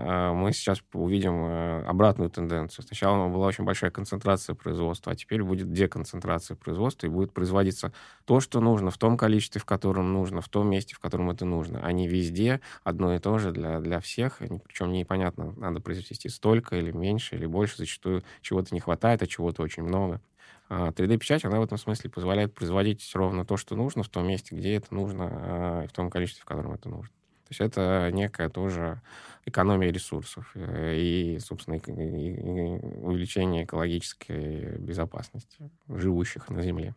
э, 0.00 0.32
мы 0.32 0.52
сейчас 0.54 0.82
увидим 0.94 1.44
э, 1.44 1.84
обратную 1.84 2.30
тенденцию. 2.30 2.86
Сначала 2.86 3.28
была 3.28 3.46
очень 3.46 3.64
большая 3.64 3.90
концентрация 3.90 4.54
производства, 4.54 5.12
а 5.12 5.16
теперь 5.16 5.42
будет 5.42 5.70
деконцентрация 5.70 6.56
производства, 6.56 7.06
и 7.06 7.10
будет 7.10 7.34
производиться 7.34 7.92
то, 8.24 8.40
что 8.40 8.60
нужно, 8.60 8.90
в 8.90 8.96
том 8.96 9.18
количестве, 9.18 9.60
в 9.60 9.66
котором 9.66 10.14
нужно, 10.14 10.40
в 10.40 10.48
том 10.48 10.68
месте, 10.70 10.94
в 10.94 10.98
котором 10.98 11.30
это 11.30 11.44
нужно, 11.44 11.80
а 11.82 11.92
не 11.92 12.08
везде 12.08 12.62
одно 12.84 13.14
и 13.14 13.18
то 13.18 13.36
же 13.36 13.52
для, 13.52 13.80
для 13.80 14.00
всех. 14.00 14.38
Причем 14.64 14.92
непонятно, 14.92 15.52
надо 15.58 15.80
произвести 15.80 16.30
столько 16.30 16.76
или 16.76 16.90
меньше, 16.90 17.36
или 17.36 17.44
больше. 17.44 17.76
Зачастую 17.76 18.24
чего-то 18.40 18.74
не 18.74 18.80
хватает, 18.80 19.22
а 19.22 19.26
чего-то 19.26 19.62
очень 19.62 19.82
много. 19.82 20.22
3D-печать, 20.68 21.44
а 21.44 21.48
она 21.48 21.60
в 21.60 21.64
этом 21.64 21.78
смысле 21.78 22.10
позволяет 22.10 22.54
производить 22.54 23.08
ровно 23.14 23.44
то, 23.44 23.56
что 23.56 23.74
нужно, 23.74 24.02
в 24.02 24.08
том 24.08 24.26
месте, 24.26 24.54
где 24.54 24.74
это 24.74 24.94
нужно, 24.94 25.28
а, 25.30 25.84
и 25.84 25.88
в 25.88 25.92
том 25.92 26.10
количестве, 26.10 26.42
в 26.42 26.46
котором 26.46 26.72
это 26.72 26.88
нужно. 26.88 27.12
То 27.48 27.52
есть 27.52 27.60
это 27.60 28.10
некая 28.12 28.50
тоже 28.50 29.00
экономия 29.46 29.90
ресурсов 29.90 30.50
э, 30.54 30.96
и, 30.96 31.38
собственно, 31.38 31.76
и 31.76 33.00
увеличение 33.00 33.64
экологической 33.64 34.76
безопасности 34.76 35.70
живущих 35.88 36.50
на 36.50 36.62
Земле. 36.62 36.94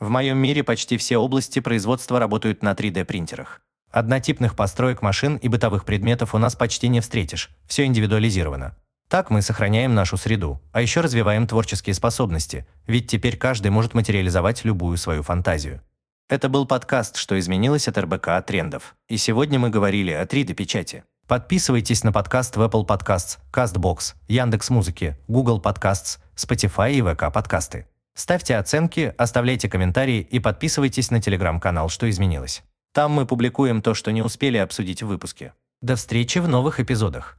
В 0.00 0.08
моем 0.08 0.38
мире 0.38 0.64
почти 0.64 0.96
все 0.96 1.18
области 1.18 1.60
производства 1.60 2.18
работают 2.18 2.62
на 2.62 2.72
3D-принтерах. 2.72 3.60
Однотипных 3.90 4.54
построек 4.54 5.00
машин 5.00 5.36
и 5.36 5.48
бытовых 5.48 5.84
предметов 5.84 6.34
у 6.34 6.38
нас 6.38 6.56
почти 6.56 6.88
не 6.88 7.00
встретишь, 7.00 7.50
все 7.66 7.84
индивидуализировано. 7.84 8.76
Так 9.08 9.30
мы 9.30 9.40
сохраняем 9.40 9.94
нашу 9.94 10.18
среду, 10.18 10.60
а 10.70 10.82
еще 10.82 11.00
развиваем 11.00 11.46
творческие 11.46 11.94
способности, 11.94 12.66
ведь 12.86 13.06
теперь 13.06 13.38
каждый 13.38 13.70
может 13.70 13.94
материализовать 13.94 14.66
любую 14.66 14.98
свою 14.98 15.22
фантазию. 15.22 15.82
Это 16.28 16.50
был 16.50 16.66
подкаст 16.66 17.16
«Что 17.16 17.38
изменилось 17.38 17.88
от 17.88 17.96
РБК 17.96 18.44
трендов». 18.46 18.96
И 19.08 19.16
сегодня 19.16 19.58
мы 19.58 19.70
говорили 19.70 20.12
о 20.12 20.26
3D-печати. 20.26 21.04
Подписывайтесь 21.26 22.04
на 22.04 22.12
подкаст 22.12 22.56
в 22.56 22.60
Apple 22.60 22.86
Podcasts, 22.86 23.38
CastBox, 23.50 24.14
Яндекс.Музыки, 24.28 25.16
Google 25.26 25.58
Podcasts, 25.58 26.18
Spotify 26.36 26.92
и 26.92 27.00
VK 27.00 27.32
подкасты. 27.32 27.86
Ставьте 28.14 28.56
оценки, 28.56 29.14
оставляйте 29.16 29.70
комментарии 29.70 30.20
и 30.20 30.38
подписывайтесь 30.38 31.10
на 31.10 31.22
телеграм-канал 31.22 31.88
«Что 31.88 32.10
изменилось». 32.10 32.62
Там 32.92 33.12
мы 33.12 33.24
публикуем 33.24 33.80
то, 33.80 33.94
что 33.94 34.10
не 34.12 34.20
успели 34.20 34.58
обсудить 34.58 35.02
в 35.02 35.06
выпуске. 35.06 35.54
До 35.80 35.96
встречи 35.96 36.40
в 36.40 36.48
новых 36.48 36.78
эпизодах. 36.78 37.38